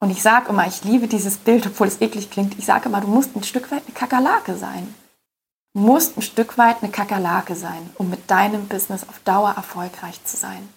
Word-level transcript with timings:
Und 0.00 0.10
ich 0.10 0.22
sage 0.22 0.48
immer, 0.48 0.66
ich 0.66 0.82
liebe 0.82 1.06
dieses 1.06 1.36
Bild, 1.36 1.66
obwohl 1.66 1.86
es 1.86 2.00
eklig 2.00 2.30
klingt. 2.30 2.58
Ich 2.58 2.64
sage 2.64 2.88
immer, 2.88 3.02
du 3.02 3.06
musst 3.06 3.36
ein 3.36 3.42
Stück 3.42 3.70
weit 3.70 3.82
eine 3.86 3.94
Kakerlake 3.94 4.56
sein. 4.56 4.94
Du 5.74 5.80
musst 5.80 6.16
ein 6.16 6.22
Stück 6.22 6.56
weit 6.58 6.82
eine 6.82 6.90
Kakerlake 6.90 7.54
sein, 7.54 7.90
um 7.96 8.08
mit 8.08 8.30
deinem 8.30 8.66
Business 8.66 9.06
auf 9.08 9.20
Dauer 9.24 9.52
erfolgreich 9.56 10.24
zu 10.24 10.36
sein. 10.36 10.68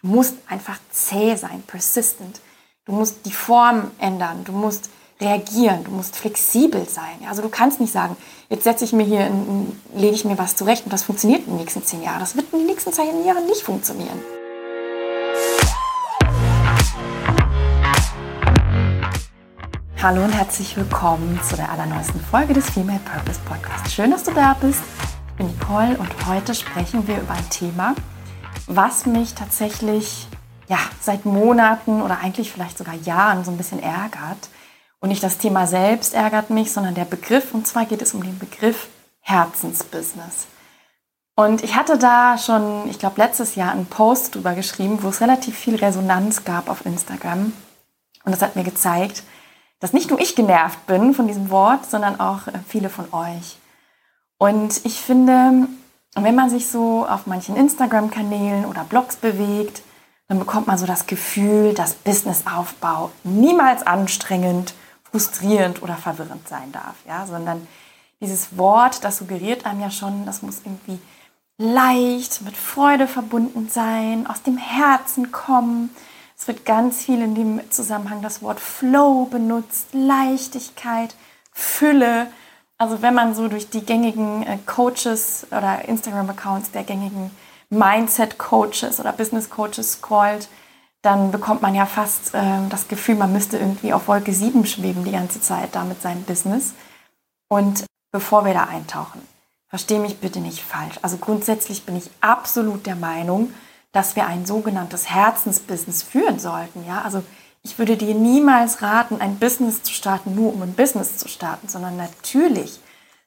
Du 0.00 0.08
musst 0.08 0.36
einfach 0.48 0.78
zäh 0.90 1.34
sein, 1.34 1.62
persistent. 1.66 2.40
Du 2.84 2.92
musst 2.92 3.26
die 3.26 3.32
Form 3.32 3.90
ändern. 3.98 4.44
Du 4.44 4.52
musst 4.52 4.90
reagieren. 5.20 5.82
Du 5.84 5.90
musst 5.90 6.16
flexibel 6.16 6.88
sein. 6.88 7.26
Also 7.28 7.42
du 7.42 7.48
kannst 7.48 7.80
nicht 7.80 7.92
sagen, 7.92 8.16
jetzt 8.48 8.64
setze 8.64 8.84
ich 8.84 8.92
mir 8.92 9.04
hier, 9.04 9.28
lege 9.94 10.14
ich 10.14 10.24
mir 10.24 10.38
was 10.38 10.54
zurecht 10.54 10.84
und 10.84 10.92
das 10.92 11.02
funktioniert 11.02 11.40
in 11.40 11.54
den 11.54 11.56
nächsten 11.56 11.84
zehn 11.84 12.02
Jahren. 12.02 12.20
Das 12.20 12.36
wird 12.36 12.52
in 12.52 12.60
den 12.60 12.68
nächsten 12.68 12.92
zehn 12.92 13.24
Jahren 13.24 13.46
nicht 13.46 13.62
funktionieren. 13.62 14.20
Hallo 20.02 20.24
und 20.24 20.32
herzlich 20.32 20.76
willkommen 20.76 21.40
zu 21.44 21.54
der 21.54 21.70
allerneuesten 21.70 22.20
Folge 22.20 22.54
des 22.54 22.68
Female 22.68 22.98
Purpose 23.04 23.38
Podcast. 23.44 23.92
Schön, 23.92 24.10
dass 24.10 24.24
du 24.24 24.32
da 24.32 24.56
bist. 24.60 24.82
Ich 25.28 25.34
bin 25.34 25.46
Nicole 25.46 25.96
und 25.96 26.26
heute 26.26 26.56
sprechen 26.56 27.06
wir 27.06 27.20
über 27.20 27.34
ein 27.34 27.48
Thema, 27.50 27.94
was 28.66 29.06
mich 29.06 29.34
tatsächlich 29.34 30.26
ja, 30.66 30.80
seit 31.00 31.24
Monaten 31.24 32.02
oder 32.02 32.18
eigentlich 32.18 32.50
vielleicht 32.50 32.78
sogar 32.78 32.96
Jahren 32.96 33.44
so 33.44 33.52
ein 33.52 33.56
bisschen 33.56 33.80
ärgert. 33.80 34.48
Und 34.98 35.10
nicht 35.10 35.22
das 35.22 35.38
Thema 35.38 35.68
selbst 35.68 36.14
ärgert 36.14 36.50
mich, 36.50 36.72
sondern 36.72 36.96
der 36.96 37.04
Begriff. 37.04 37.54
Und 37.54 37.68
zwar 37.68 37.84
geht 37.84 38.02
es 38.02 38.12
um 38.12 38.24
den 38.24 38.40
Begriff 38.40 38.88
Herzensbusiness. 39.20 40.48
Und 41.36 41.62
ich 41.62 41.76
hatte 41.76 41.96
da 41.96 42.38
schon, 42.38 42.90
ich 42.90 42.98
glaube, 42.98 43.20
letztes 43.20 43.54
Jahr 43.54 43.70
einen 43.70 43.86
Post 43.86 44.34
drüber 44.34 44.54
geschrieben, 44.54 44.98
wo 45.02 45.10
es 45.10 45.20
relativ 45.20 45.56
viel 45.56 45.76
Resonanz 45.76 46.42
gab 46.42 46.68
auf 46.68 46.86
Instagram. 46.86 47.52
Und 48.24 48.32
das 48.32 48.42
hat 48.42 48.56
mir 48.56 48.64
gezeigt, 48.64 49.22
dass 49.82 49.92
nicht 49.92 50.10
nur 50.10 50.20
ich 50.20 50.36
genervt 50.36 50.86
bin 50.86 51.12
von 51.12 51.26
diesem 51.26 51.50
Wort, 51.50 51.90
sondern 51.90 52.20
auch 52.20 52.46
äh, 52.46 52.52
viele 52.68 52.88
von 52.88 53.12
euch. 53.12 53.58
Und 54.38 54.80
ich 54.84 55.00
finde, 55.00 55.66
wenn 56.14 56.34
man 56.36 56.50
sich 56.50 56.68
so 56.68 57.04
auf 57.04 57.26
manchen 57.26 57.56
Instagram-Kanälen 57.56 58.64
oder 58.64 58.84
Blogs 58.84 59.16
bewegt, 59.16 59.82
dann 60.28 60.38
bekommt 60.38 60.68
man 60.68 60.78
so 60.78 60.86
das 60.86 61.06
Gefühl, 61.08 61.74
dass 61.74 61.94
Businessaufbau 61.94 63.10
niemals 63.24 63.84
anstrengend, 63.84 64.72
frustrierend 65.02 65.82
oder 65.82 65.96
verwirrend 65.96 66.46
sein 66.48 66.70
darf, 66.70 66.94
ja, 67.06 67.26
sondern 67.26 67.66
dieses 68.20 68.56
Wort, 68.56 69.02
das 69.02 69.18
suggeriert 69.18 69.66
einem 69.66 69.80
ja 69.80 69.90
schon, 69.90 70.24
das 70.26 70.42
muss 70.42 70.60
irgendwie 70.64 71.00
leicht, 71.58 72.42
mit 72.42 72.56
Freude 72.56 73.08
verbunden 73.08 73.68
sein, 73.68 74.28
aus 74.28 74.42
dem 74.42 74.58
Herzen 74.58 75.32
kommen 75.32 75.90
es 76.42 76.48
wird 76.48 76.64
ganz 76.64 77.04
viel 77.04 77.22
in 77.22 77.36
dem 77.36 77.60
Zusammenhang 77.70 78.20
das 78.20 78.42
Wort 78.42 78.58
Flow 78.58 79.26
benutzt, 79.26 79.86
Leichtigkeit, 79.92 81.14
Fülle. 81.52 82.26
Also 82.78 83.00
wenn 83.00 83.14
man 83.14 83.36
so 83.36 83.46
durch 83.46 83.70
die 83.70 83.86
gängigen 83.86 84.42
äh, 84.42 84.58
Coaches 84.66 85.46
oder 85.52 85.84
Instagram-Accounts 85.86 86.72
der 86.72 86.82
gängigen 86.82 87.30
Mindset-Coaches 87.70 88.98
oder 88.98 89.12
Business-Coaches 89.12 89.92
scrollt, 89.92 90.48
dann 91.02 91.30
bekommt 91.30 91.62
man 91.62 91.76
ja 91.76 91.86
fast 91.86 92.34
äh, 92.34 92.68
das 92.68 92.88
Gefühl, 92.88 93.14
man 93.14 93.32
müsste 93.32 93.58
irgendwie 93.58 93.92
auf 93.92 94.08
Wolke 94.08 94.32
7 94.32 94.66
schweben 94.66 95.04
die 95.04 95.12
ganze 95.12 95.40
Zeit 95.40 95.76
da 95.76 95.84
mit 95.84 96.02
seinem 96.02 96.24
Business. 96.24 96.74
Und 97.48 97.84
bevor 98.10 98.44
wir 98.44 98.52
da 98.52 98.64
eintauchen, 98.64 99.22
verstehe 99.68 100.00
mich 100.00 100.18
bitte 100.18 100.40
nicht 100.40 100.60
falsch. 100.60 100.98
Also 101.02 101.18
grundsätzlich 101.18 101.86
bin 101.86 101.96
ich 101.96 102.10
absolut 102.20 102.84
der 102.86 102.96
Meinung, 102.96 103.54
dass 103.92 104.16
wir 104.16 104.26
ein 104.26 104.46
sogenanntes 104.46 105.08
Herzensbusiness 105.08 106.02
führen 106.02 106.38
sollten. 106.38 106.86
Ja, 106.86 107.02
also 107.02 107.22
ich 107.62 107.78
würde 107.78 107.96
dir 107.96 108.14
niemals 108.14 108.82
raten, 108.82 109.20
ein 109.20 109.38
Business 109.38 109.82
zu 109.82 109.92
starten, 109.92 110.34
nur 110.34 110.52
um 110.52 110.62
ein 110.62 110.74
Business 110.74 111.18
zu 111.18 111.28
starten, 111.28 111.68
sondern 111.68 111.96
natürlich 111.96 112.80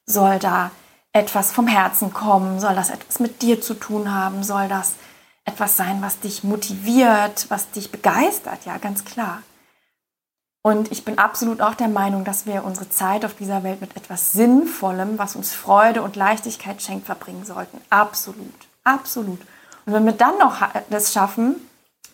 soll 0.04 0.38
da 0.38 0.70
etwas 1.12 1.52
vom 1.52 1.66
Herzen 1.66 2.12
kommen, 2.12 2.60
soll 2.60 2.74
das 2.74 2.90
etwas 2.90 3.20
mit 3.20 3.40
dir 3.40 3.60
zu 3.60 3.74
tun 3.74 4.12
haben, 4.12 4.42
soll 4.42 4.68
das 4.68 4.96
etwas 5.44 5.76
sein, 5.76 6.02
was 6.02 6.20
dich 6.20 6.44
motiviert, 6.44 7.46
was 7.48 7.70
dich 7.70 7.90
begeistert, 7.90 8.66
ja, 8.66 8.76
ganz 8.78 9.04
klar. 9.04 9.42
Und 10.62 10.90
ich 10.90 11.04
bin 11.04 11.16
absolut 11.16 11.60
auch 11.62 11.76
der 11.76 11.88
Meinung, 11.88 12.24
dass 12.24 12.44
wir 12.44 12.64
unsere 12.64 12.90
Zeit 12.90 13.24
auf 13.24 13.34
dieser 13.34 13.62
Welt 13.62 13.80
mit 13.80 13.96
etwas 13.96 14.32
Sinnvollem, 14.32 15.16
was 15.16 15.36
uns 15.36 15.54
Freude 15.54 16.02
und 16.02 16.16
Leichtigkeit 16.16 16.82
schenkt, 16.82 17.06
verbringen 17.06 17.44
sollten. 17.44 17.80
Absolut, 17.88 18.52
absolut. 18.82 19.38
Und 19.86 19.92
wenn 19.92 20.04
wir 20.04 20.12
dann 20.12 20.36
noch 20.38 20.60
das 20.90 21.12
schaffen, 21.12 21.56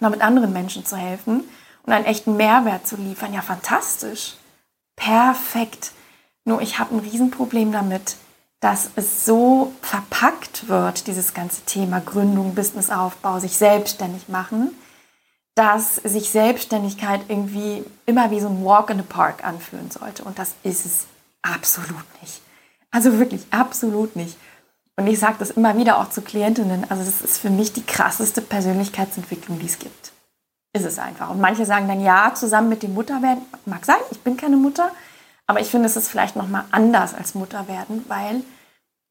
noch 0.01 0.11
mit 0.11 0.21
anderen 0.21 0.53
Menschen 0.53 0.85
zu 0.85 0.97
helfen 0.97 1.45
und 1.85 1.93
einen 1.93 2.05
echten 2.05 2.37
Mehrwert 2.37 2.87
zu 2.87 2.97
liefern, 2.97 3.33
ja 3.33 3.43
fantastisch. 3.43 4.35
Perfekt. 4.95 5.93
Nur 6.45 6.61
ich 6.61 6.79
habe 6.79 6.95
ein 6.95 7.01
Riesenproblem 7.01 7.73
damit, 7.73 8.17
dass 8.61 8.91
es 8.95 9.25
so 9.25 9.73
verpackt 9.81 10.69
wird, 10.69 11.07
dieses 11.07 11.35
ganze 11.35 11.63
Thema 11.63 12.01
Gründung, 12.01 12.55
Businessaufbau, 12.55 13.41
sich 13.41 13.57
selbstständig 13.57 14.29
machen, 14.29 14.71
dass 15.55 15.97
sich 15.97 16.31
Selbstständigkeit 16.31 17.23
irgendwie 17.29 17.85
immer 18.07 18.31
wie 18.31 18.41
so 18.41 18.49
ein 18.49 18.65
Walk 18.65 18.91
in 18.91 18.99
the 18.99 19.03
Park 19.03 19.45
anfühlen 19.45 19.91
sollte. 19.91 20.25
Und 20.25 20.39
das 20.39 20.55
ist 20.63 20.87
es 20.87 21.07
absolut 21.43 22.05
nicht. 22.21 22.41
Also 22.91 23.19
wirklich 23.19 23.45
absolut 23.51 24.15
nicht. 24.15 24.37
Und 24.97 25.07
ich 25.07 25.19
sage 25.19 25.37
das 25.39 25.53
immer 25.53 25.77
wieder 25.77 25.99
auch 25.99 26.11
zu 26.11 26.23
Klientinnen. 26.23 26.85
Also 26.91 27.05
das 27.05 27.23
ist 27.23 27.39
für 27.39 27.51
mich 27.51 27.73
die 27.73 27.85
krasseste 27.85 28.43
Persönlichkeitsentwicklung, 28.43 29.59
die 29.59 29.67
es 29.67 29.79
gibt. 29.79 30.13
Ist 30.75 30.85
es 30.85 30.99
einfach. 30.99 31.31
Und 31.31 31.41
manche 31.41 31.67
sagen 31.67 31.89
dann 31.89 32.01
ja, 32.01 32.33
zusammen 32.35 32.69
mit 32.69 32.83
dem 32.83 32.95
Mutterwerden. 32.95 33.45
Mag 33.67 33.85
sein, 33.85 33.99
ich 34.11 34.21
bin 34.21 34.37
keine 34.37 34.57
Mutter. 34.57 34.91
Aber 35.47 35.61
ich 35.61 35.69
finde, 35.69 35.87
es 35.87 35.97
ist 35.97 36.09
vielleicht 36.09 36.37
nochmal 36.37 36.65
anders 36.71 37.15
als 37.15 37.35
Mutterwerden, 37.35 38.05
weil 38.09 38.43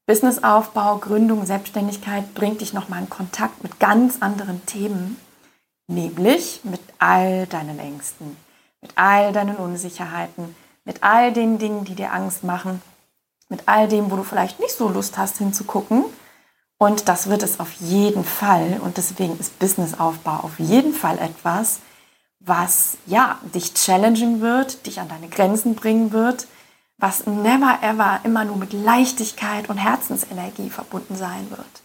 Businessaufbau, 0.06 0.98
Gründung, 0.98 1.46
Selbstständigkeit 1.46 2.34
bringt 2.34 2.60
dich 2.60 2.72
nochmal 2.72 3.00
in 3.00 3.10
Kontakt 3.10 3.62
mit 3.62 3.78
ganz 3.78 4.18
anderen 4.20 4.64
Themen. 4.66 5.16
Nämlich 5.88 6.60
mit 6.64 6.80
all 6.98 7.46
deinen 7.46 7.78
Ängsten, 7.78 8.36
mit 8.80 8.92
all 8.96 9.32
deinen 9.32 9.56
Unsicherheiten, 9.56 10.54
mit 10.84 11.02
all 11.02 11.32
den 11.32 11.58
Dingen, 11.58 11.84
die 11.84 11.94
dir 11.94 12.12
Angst 12.12 12.44
machen 12.44 12.80
mit 13.52 13.64
all 13.66 13.86
dem, 13.86 14.10
wo 14.10 14.16
du 14.16 14.24
vielleicht 14.24 14.60
nicht 14.60 14.74
so 14.74 14.88
Lust 14.88 15.18
hast 15.18 15.36
hinzugucken. 15.36 16.04
Und 16.78 17.08
das 17.08 17.28
wird 17.28 17.42
es 17.42 17.60
auf 17.60 17.70
jeden 17.74 18.24
Fall. 18.24 18.80
Und 18.82 18.96
deswegen 18.96 19.38
ist 19.38 19.58
Businessaufbau 19.58 20.38
auf 20.42 20.58
jeden 20.58 20.94
Fall 20.94 21.18
etwas, 21.18 21.80
was 22.40 22.96
ja 23.06 23.38
dich 23.54 23.74
challengen 23.74 24.40
wird, 24.40 24.86
dich 24.86 25.00
an 25.00 25.08
deine 25.08 25.28
Grenzen 25.28 25.74
bringen 25.74 26.12
wird, 26.12 26.46
was 26.96 27.26
never 27.26 27.78
ever 27.82 28.20
immer 28.24 28.46
nur 28.46 28.56
mit 28.56 28.72
Leichtigkeit 28.72 29.68
und 29.68 29.76
Herzensenergie 29.76 30.70
verbunden 30.70 31.14
sein 31.14 31.50
wird. 31.50 31.82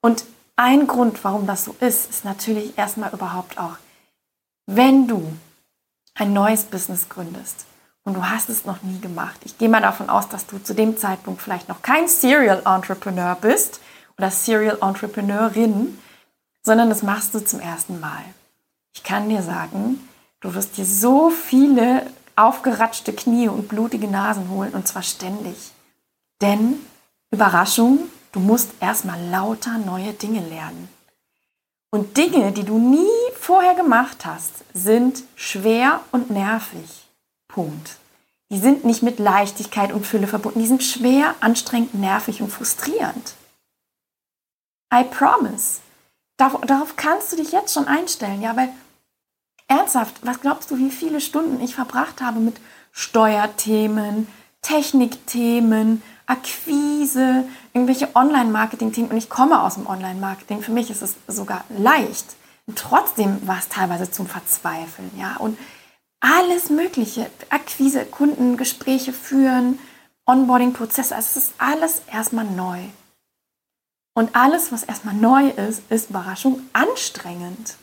Und 0.00 0.24
ein 0.56 0.86
Grund, 0.86 1.22
warum 1.24 1.46
das 1.46 1.66
so 1.66 1.76
ist, 1.80 2.08
ist 2.08 2.24
natürlich 2.24 2.76
erstmal 2.78 3.12
überhaupt 3.12 3.58
auch, 3.58 3.76
wenn 4.66 5.06
du 5.06 5.30
ein 6.14 6.32
neues 6.32 6.64
Business 6.64 7.08
gründest, 7.10 7.66
und 8.04 8.14
du 8.14 8.28
hast 8.28 8.48
es 8.48 8.64
noch 8.64 8.82
nie 8.82 9.00
gemacht. 9.00 9.40
Ich 9.44 9.58
gehe 9.58 9.68
mal 9.68 9.82
davon 9.82 10.08
aus, 10.08 10.28
dass 10.28 10.46
du 10.46 10.58
zu 10.58 10.74
dem 10.74 10.96
Zeitpunkt 10.96 11.42
vielleicht 11.42 11.68
noch 11.68 11.82
kein 11.82 12.08
Serial 12.08 12.62
Entrepreneur 12.64 13.34
bist 13.34 13.80
oder 14.16 14.30
Serial 14.30 14.78
Entrepreneurin, 14.80 15.98
sondern 16.62 16.88
das 16.88 17.02
machst 17.02 17.34
du 17.34 17.44
zum 17.44 17.60
ersten 17.60 18.00
Mal. 18.00 18.24
Ich 18.94 19.02
kann 19.02 19.28
dir 19.28 19.42
sagen, 19.42 20.00
du 20.40 20.54
wirst 20.54 20.76
dir 20.76 20.84
so 20.84 21.30
viele 21.30 22.06
aufgeratschte 22.36 23.12
Knie 23.12 23.48
und 23.48 23.68
blutige 23.68 24.08
Nasen 24.08 24.48
holen 24.50 24.72
und 24.72 24.88
zwar 24.88 25.02
ständig. 25.02 25.72
Denn, 26.40 26.80
Überraschung, 27.30 28.00
du 28.32 28.40
musst 28.40 28.70
erstmal 28.80 29.20
lauter 29.28 29.78
neue 29.78 30.12
Dinge 30.12 30.40
lernen. 30.40 30.88
Und 31.90 32.16
Dinge, 32.16 32.52
die 32.52 32.64
du 32.64 32.78
nie 32.78 33.08
vorher 33.38 33.74
gemacht 33.74 34.24
hast, 34.24 34.52
sind 34.72 35.24
schwer 35.34 36.00
und 36.12 36.30
nervig. 36.30 37.09
Punkt. 37.52 37.96
Die 38.50 38.58
sind 38.58 38.84
nicht 38.84 39.02
mit 39.02 39.18
Leichtigkeit 39.18 39.92
und 39.92 40.06
Fülle 40.06 40.26
verbunden. 40.26 40.60
Die 40.60 40.66
sind 40.66 40.82
schwer, 40.82 41.34
anstrengend, 41.40 41.94
nervig 41.94 42.42
und 42.42 42.50
frustrierend. 42.50 43.34
I 44.92 45.04
promise. 45.04 45.80
Darauf 46.36 46.96
kannst 46.96 47.32
du 47.32 47.36
dich 47.36 47.52
jetzt 47.52 47.74
schon 47.74 47.86
einstellen, 47.86 48.40
ja, 48.42 48.56
weil 48.56 48.70
ernsthaft, 49.68 50.16
was 50.22 50.40
glaubst 50.40 50.70
du, 50.70 50.78
wie 50.78 50.90
viele 50.90 51.20
Stunden 51.20 51.62
ich 51.62 51.74
verbracht 51.74 52.20
habe 52.20 52.40
mit 52.40 52.56
Steuerthemen, 52.92 54.26
Technikthemen, 54.62 56.02
Akquise, 56.26 57.44
irgendwelche 57.72 58.14
Online-Marketing-Themen 58.14 59.10
und 59.10 59.16
ich 59.16 59.28
komme 59.28 59.62
aus 59.62 59.74
dem 59.74 59.86
Online-Marketing. 59.86 60.62
Für 60.62 60.72
mich 60.72 60.90
ist 60.90 61.02
es 61.02 61.14
sogar 61.26 61.64
leicht. 61.68 62.36
Und 62.66 62.78
trotzdem 62.78 63.46
war 63.46 63.58
es 63.58 63.68
teilweise 63.68 64.10
zum 64.10 64.26
Verzweifeln, 64.26 65.10
ja. 65.18 65.36
Und 65.38 65.58
alles 66.20 66.70
Mögliche. 66.70 67.30
Akquise, 67.48 68.04
Kundengespräche 68.04 69.12
führen, 69.12 69.78
Onboarding-Prozesse. 70.26 71.14
Also 71.14 71.38
es 71.38 71.44
ist 71.44 71.54
alles 71.58 72.02
erstmal 72.12 72.44
neu. 72.44 72.80
Und 74.14 74.36
alles, 74.36 74.70
was 74.72 74.84
erstmal 74.84 75.14
neu 75.14 75.48
ist, 75.48 75.82
ist 75.90 76.10
Überraschung 76.10 76.60
anstrengend. 76.72 77.76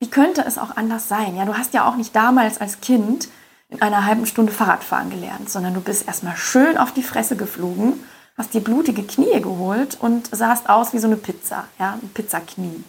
Wie 0.00 0.06
wie 0.06 0.10
könnte 0.10 0.44
es 0.44 0.56
auch 0.56 0.76
anders 0.76 1.08
sein? 1.08 1.36
Ja, 1.36 1.44
du 1.44 1.58
hast 1.58 1.74
ja 1.74 1.88
auch 1.88 1.96
nicht 1.96 2.14
damals 2.14 2.60
als 2.60 2.80
Kind 2.80 3.28
in 3.68 3.82
einer 3.82 4.04
halben 4.06 4.24
Stunde 4.24 4.52
Fahrradfahren 4.52 5.10
gelernt, 5.10 5.50
sondern 5.50 5.74
du 5.74 5.80
bist 5.80 6.06
erstmal 6.06 6.36
schön 6.36 6.78
auf 6.78 6.92
die 6.92 7.02
Fresse 7.02 7.34
geflogen, 7.34 8.04
hast 8.38 8.54
dir 8.54 8.60
blutige 8.60 9.02
Knie 9.02 9.40
geholt 9.40 9.98
und 10.00 10.28
sahst 10.34 10.68
aus 10.68 10.92
wie 10.92 10.98
so 10.98 11.08
eine 11.08 11.16
Pizza, 11.16 11.66
ja, 11.80 11.94
ein 11.94 12.08
Pizzaknie. 12.10 12.84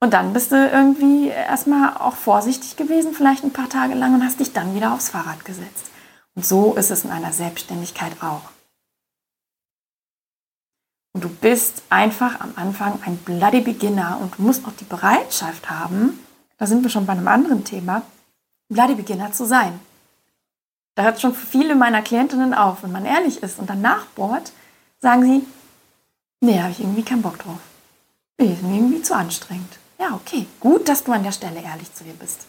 Und 0.00 0.14
dann 0.14 0.32
bist 0.32 0.52
du 0.52 0.56
irgendwie 0.56 1.28
erstmal 1.28 1.96
auch 1.96 2.14
vorsichtig 2.14 2.76
gewesen, 2.76 3.14
vielleicht 3.14 3.42
ein 3.42 3.52
paar 3.52 3.68
Tage 3.68 3.94
lang 3.94 4.14
und 4.14 4.24
hast 4.24 4.38
dich 4.38 4.52
dann 4.52 4.74
wieder 4.74 4.92
aufs 4.92 5.08
Fahrrad 5.08 5.44
gesetzt. 5.44 5.90
Und 6.34 6.46
so 6.46 6.74
ist 6.74 6.90
es 6.90 7.04
in 7.04 7.10
einer 7.10 7.32
Selbstständigkeit 7.32 8.22
auch. 8.22 8.50
Und 11.14 11.24
du 11.24 11.28
bist 11.28 11.82
einfach 11.90 12.38
am 12.40 12.52
Anfang 12.54 13.00
ein 13.04 13.16
bloody 13.16 13.60
Beginner 13.60 14.18
und 14.20 14.38
musst 14.38 14.64
auch 14.66 14.72
die 14.78 14.84
Bereitschaft 14.84 15.68
haben, 15.68 16.18
da 16.58 16.66
sind 16.66 16.82
wir 16.84 16.90
schon 16.90 17.06
bei 17.06 17.12
einem 17.12 17.26
anderen 17.26 17.64
Thema, 17.64 18.02
bloody 18.68 18.94
Beginner 18.94 19.32
zu 19.32 19.46
sein. 19.46 19.80
Da 20.94 21.04
hört 21.04 21.20
schon 21.20 21.34
viele 21.34 21.74
meiner 21.74 22.02
Klientinnen 22.02 22.54
auf. 22.54 22.84
Wenn 22.84 22.92
man 22.92 23.04
ehrlich 23.04 23.42
ist 23.42 23.58
und 23.58 23.68
dann 23.70 23.80
nachbohrt, 23.80 24.52
sagen 25.00 25.24
sie, 25.24 25.46
nee, 26.40 26.60
habe 26.60 26.70
ich 26.70 26.80
irgendwie 26.80 27.04
keinen 27.04 27.22
Bock 27.22 27.38
drauf. 27.38 27.58
Nee, 28.38 28.52
ist 28.52 28.62
mir 28.62 28.76
irgendwie 28.76 29.02
zu 29.02 29.14
anstrengend. 29.14 29.78
Ja, 30.00 30.14
okay, 30.14 30.46
gut, 30.60 30.88
dass 30.88 31.04
du 31.04 31.12
an 31.12 31.24
der 31.24 31.32
Stelle 31.32 31.60
ehrlich 31.60 31.92
zu 31.92 32.04
dir 32.04 32.14
bist. 32.14 32.46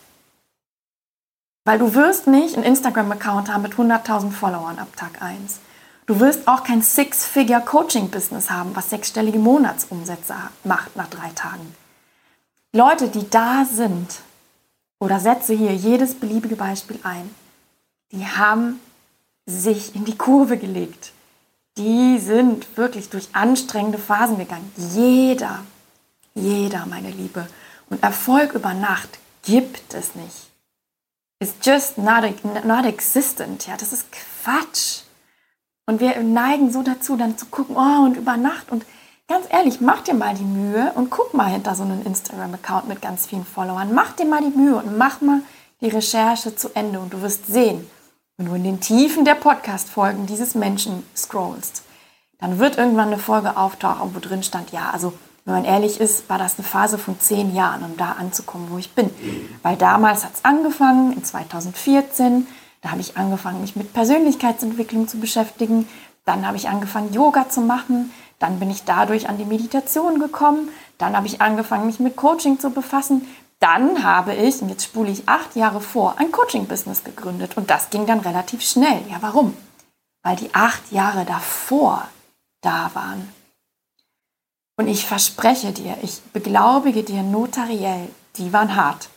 Weil 1.65 1.79
du 1.79 1.93
wirst 1.95 2.27
nicht 2.27 2.55
einen 2.55 2.63
Instagram-Account 2.63 3.51
haben 3.51 3.63
mit 3.63 3.73
100.000 3.73 4.31
Followern 4.31 4.79
ab 4.79 4.95
Tag 4.95 5.21
1. 5.21 5.59
Du 6.05 6.19
wirst 6.19 6.47
auch 6.47 6.63
kein 6.63 6.81
Six-Figure-Coaching-Business 6.81 8.49
haben, 8.49 8.75
was 8.75 8.89
sechsstellige 8.89 9.39
Monatsumsätze 9.39 10.35
macht 10.63 10.95
nach 10.95 11.07
drei 11.07 11.29
Tagen. 11.35 11.75
Leute, 12.71 13.09
die 13.09 13.29
da 13.29 13.65
sind, 13.65 14.21
oder 14.99 15.19
setze 15.19 15.53
hier 15.53 15.73
jedes 15.73 16.15
beliebige 16.15 16.55
Beispiel 16.55 16.99
ein, 17.03 17.33
die 18.11 18.25
haben 18.25 18.79
sich 19.45 19.95
in 19.95 20.05
die 20.05 20.17
Kurve 20.17 20.57
gelegt. 20.57 21.13
Die 21.77 22.19
sind 22.19 22.77
wirklich 22.77 23.09
durch 23.09 23.29
anstrengende 23.33 23.97
Phasen 23.97 24.37
gegangen. 24.37 24.71
Jeder, 24.75 25.63
jeder, 26.39 26.85
meine 26.85 27.11
Liebe. 27.11 27.47
Und 27.89 28.03
Erfolg 28.03 28.53
über 28.53 28.73
Nacht 28.73 29.19
gibt 29.43 29.93
es 29.93 30.15
nicht. 30.15 30.49
It's 31.41 31.55
just 31.63 31.97
not, 31.97 32.23
not 32.65 32.85
existent. 32.85 33.65
Ja, 33.67 33.77
das 33.77 33.93
ist 33.93 34.07
Quatsch. 34.11 35.01
Und 35.85 36.01
wir 36.01 36.19
neigen 36.21 36.71
so 36.71 36.83
dazu, 36.83 37.15
dann 37.15 37.37
zu 37.37 37.47
gucken, 37.47 37.75
oh, 37.77 38.05
und 38.05 38.17
über 38.17 38.37
Nacht. 38.37 38.71
Und 38.71 38.85
ganz 39.27 39.47
ehrlich, 39.49 39.81
mach 39.81 40.01
dir 40.01 40.13
mal 40.13 40.35
die 40.35 40.43
Mühe 40.43 40.91
und 40.95 41.09
guck 41.09 41.33
mal 41.33 41.49
hinter 41.49 41.75
so 41.75 41.83
einen 41.83 42.05
Instagram-Account 42.05 42.87
mit 42.87 43.01
ganz 43.01 43.25
vielen 43.25 43.45
Followern. 43.45 43.93
Mach 43.93 44.13
dir 44.13 44.25
mal 44.25 44.41
die 44.41 44.55
Mühe 44.55 44.75
und 44.75 44.97
mach 44.97 45.21
mal 45.21 45.41
die 45.81 45.89
Recherche 45.89 46.55
zu 46.55 46.75
Ende. 46.75 46.99
Und 46.99 47.13
du 47.13 47.21
wirst 47.21 47.47
sehen, 47.47 47.89
wenn 48.37 48.47
du 48.47 48.53
in 48.55 48.63
den 48.63 48.81
Tiefen 48.81 49.25
der 49.25 49.35
Podcast-Folgen 49.35 50.25
dieses 50.25 50.55
Menschen 50.55 51.03
scrollst, 51.15 51.83
dann 52.39 52.59
wird 52.59 52.77
irgendwann 52.77 53.07
eine 53.07 53.17
Folge 53.17 53.57
auftauchen, 53.57 54.13
wo 54.13 54.19
drin 54.19 54.43
stand, 54.43 54.71
ja, 54.71 54.91
also 54.91 55.13
wenn 55.45 55.53
man 55.53 55.65
ehrlich 55.65 55.99
ist, 55.99 56.29
war 56.29 56.37
das 56.37 56.57
eine 56.57 56.67
Phase 56.67 56.97
von 56.97 57.19
zehn 57.19 57.55
Jahren, 57.55 57.83
um 57.83 57.97
da 57.97 58.13
anzukommen, 58.13 58.67
wo 58.69 58.77
ich 58.77 58.91
bin. 58.91 59.09
Weil 59.63 59.77
damals 59.77 60.23
hat 60.23 60.33
es 60.35 60.45
angefangen, 60.45 61.13
in 61.13 61.23
2014, 61.23 62.47
da 62.81 62.91
habe 62.91 63.01
ich 63.01 63.17
angefangen, 63.17 63.61
mich 63.61 63.75
mit 63.75 63.93
Persönlichkeitsentwicklung 63.93 65.07
zu 65.07 65.19
beschäftigen. 65.19 65.87
Dann 66.25 66.45
habe 66.45 66.57
ich 66.57 66.69
angefangen, 66.69 67.13
Yoga 67.13 67.49
zu 67.49 67.61
machen. 67.61 68.11
Dann 68.37 68.59
bin 68.59 68.69
ich 68.69 68.83
dadurch 68.83 69.27
an 69.27 69.37
die 69.37 69.45
Meditation 69.45 70.19
gekommen. 70.19 70.69
Dann 70.97 71.15
habe 71.15 71.27
ich 71.27 71.41
angefangen, 71.41 71.87
mich 71.87 71.99
mit 71.99 72.15
Coaching 72.15 72.59
zu 72.59 72.69
befassen. 72.69 73.27
Dann 73.59 74.03
habe 74.03 74.33
ich, 74.33 74.61
und 74.61 74.69
jetzt 74.69 74.85
spule 74.85 75.11
ich 75.11 75.27
acht 75.27 75.55
Jahre 75.55 75.81
vor, 75.81 76.15
ein 76.17 76.31
Coaching-Business 76.31 77.03
gegründet. 77.03 77.57
Und 77.57 77.69
das 77.69 77.89
ging 77.89 78.05
dann 78.05 78.19
relativ 78.19 78.61
schnell. 78.61 79.01
Ja, 79.09 79.17
warum? 79.19 79.55
Weil 80.23 80.37
die 80.37 80.53
acht 80.53 80.91
Jahre 80.91 81.25
davor 81.25 82.07
da 82.61 82.91
waren. 82.93 83.29
Und 84.79 84.87
ich 84.87 85.05
verspreche 85.05 85.73
dir, 85.73 85.97
ich 86.01 86.21
beglaubige 86.33 87.03
dir 87.03 87.21
notariell, 87.21 88.07
die 88.37 88.53
waren 88.53 88.75
hart 88.75 89.09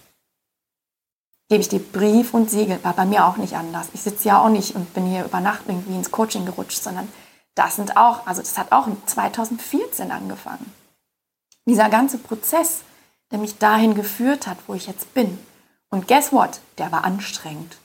gebe 1.53 1.61
ich 1.61 1.69
dir 1.69 1.81
Brief 1.81 2.33
und 2.33 2.49
Siegel. 2.49 2.83
War 2.83 2.95
bei 2.95 3.05
mir 3.05 3.27
auch 3.27 3.37
nicht 3.37 3.55
anders. 3.55 3.89
Ich 3.93 4.01
sitze 4.01 4.29
ja 4.29 4.41
auch 4.41 4.49
nicht 4.49 4.75
und 4.75 4.95
bin 4.95 5.05
hier 5.05 5.27
über 5.27 5.39
Nacht 5.41 5.65
irgendwie 5.67 5.95
ins 5.95 6.11
Coaching 6.11 6.47
gerutscht, 6.47 6.83
sondern 6.83 7.13
das 7.55 7.77
sind 7.77 7.99
auch, 7.99 8.27
also 8.27 8.41
das 8.41 8.57
hat 8.57 8.73
auch 8.73 8.89
2014 9.05 10.11
angefangen. 10.11 10.73
Dieser 11.67 11.91
ganze 11.91 12.17
Prozess, 12.17 12.81
der 13.31 13.39
mich 13.39 13.59
dahin 13.59 13.95
geführt 13.95 14.47
hat, 14.47 14.57
wo 14.67 14.73
ich 14.73 14.87
jetzt 14.87 15.13
bin. 15.13 15.39
Und 15.91 16.09
guess 16.09 16.33
what? 16.33 16.61
Der 16.79 16.91
war 16.91 17.05
anstrengend. 17.05 17.77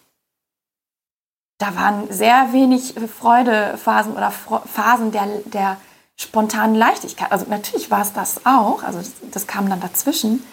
Da 1.57 1.75
waren 1.75 2.09
sehr 2.09 2.53
wenig 2.53 2.93
Freudephasen 2.93 4.13
oder 4.13 4.31
Phasen 4.31 5.11
der, 5.11 5.25
der 5.43 5.75
spontanen 6.19 6.75
Leichtigkeit. 6.75 7.31
Also 7.31 7.45
natürlich 7.47 7.91
war 7.91 8.01
es 8.01 8.13
das 8.13 8.45
auch, 8.45 8.83
also 8.83 8.99
das, 8.99 9.11
das 9.31 9.47
kam 9.47 9.69
dann 9.69 9.79
dazwischen, 9.79 10.43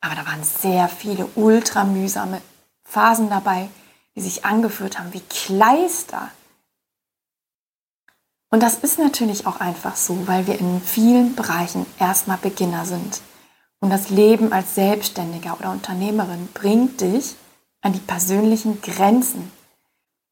aber 0.00 0.14
da 0.14 0.26
waren 0.26 0.44
sehr 0.44 0.88
viele 0.88 1.26
ultra 1.34 1.84
mühsame 1.84 2.42
Phasen 2.84 3.30
dabei, 3.30 3.68
die 4.14 4.20
sich 4.20 4.44
angeführt 4.44 4.98
haben 4.98 5.12
wie 5.12 5.22
Kleister. 5.22 6.28
Und 8.50 8.62
das 8.62 8.76
ist 8.76 8.98
natürlich 8.98 9.46
auch 9.46 9.58
einfach 9.60 9.96
so, 9.96 10.28
weil 10.28 10.46
wir 10.46 10.60
in 10.60 10.80
vielen 10.80 11.34
Bereichen 11.34 11.86
erstmal 11.98 12.36
Beginner 12.36 12.84
sind. 12.84 13.20
Und 13.80 13.90
das 13.90 14.10
Leben 14.10 14.52
als 14.52 14.76
Selbstständiger 14.76 15.56
oder 15.58 15.70
Unternehmerin 15.72 16.48
bringt 16.54 17.00
dich 17.00 17.34
an 17.80 17.92
die 17.92 17.98
persönlichen 17.98 18.80
Grenzen. 18.80 19.50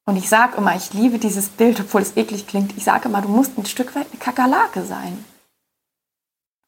Und 0.04 0.16
ich 0.16 0.28
sage 0.28 0.56
immer, 0.56 0.74
ich 0.74 0.92
liebe 0.92 1.18
dieses 1.18 1.48
Bild, 1.48 1.80
obwohl 1.80 2.02
es 2.02 2.16
eklig 2.16 2.46
klingt. 2.46 2.76
Ich 2.76 2.84
sage 2.84 3.08
immer, 3.08 3.22
du 3.22 3.28
musst 3.28 3.56
ein 3.56 3.66
Stück 3.66 3.94
weit 3.94 4.06
eine 4.10 4.18
Kakerlake 4.18 4.82
sein. 4.84 5.24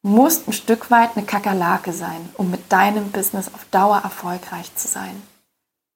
Du 0.03 0.09
musst 0.09 0.47
ein 0.47 0.53
Stück 0.53 0.89
weit 0.89 1.17
eine 1.17 1.25
Kakerlake 1.25 1.91
sein, 1.91 2.29
um 2.35 2.49
mit 2.49 2.71
deinem 2.71 3.11
Business 3.11 3.49
auf 3.53 3.65
Dauer 3.71 3.97
erfolgreich 4.03 4.73
zu 4.75 4.87
sein. 4.87 5.21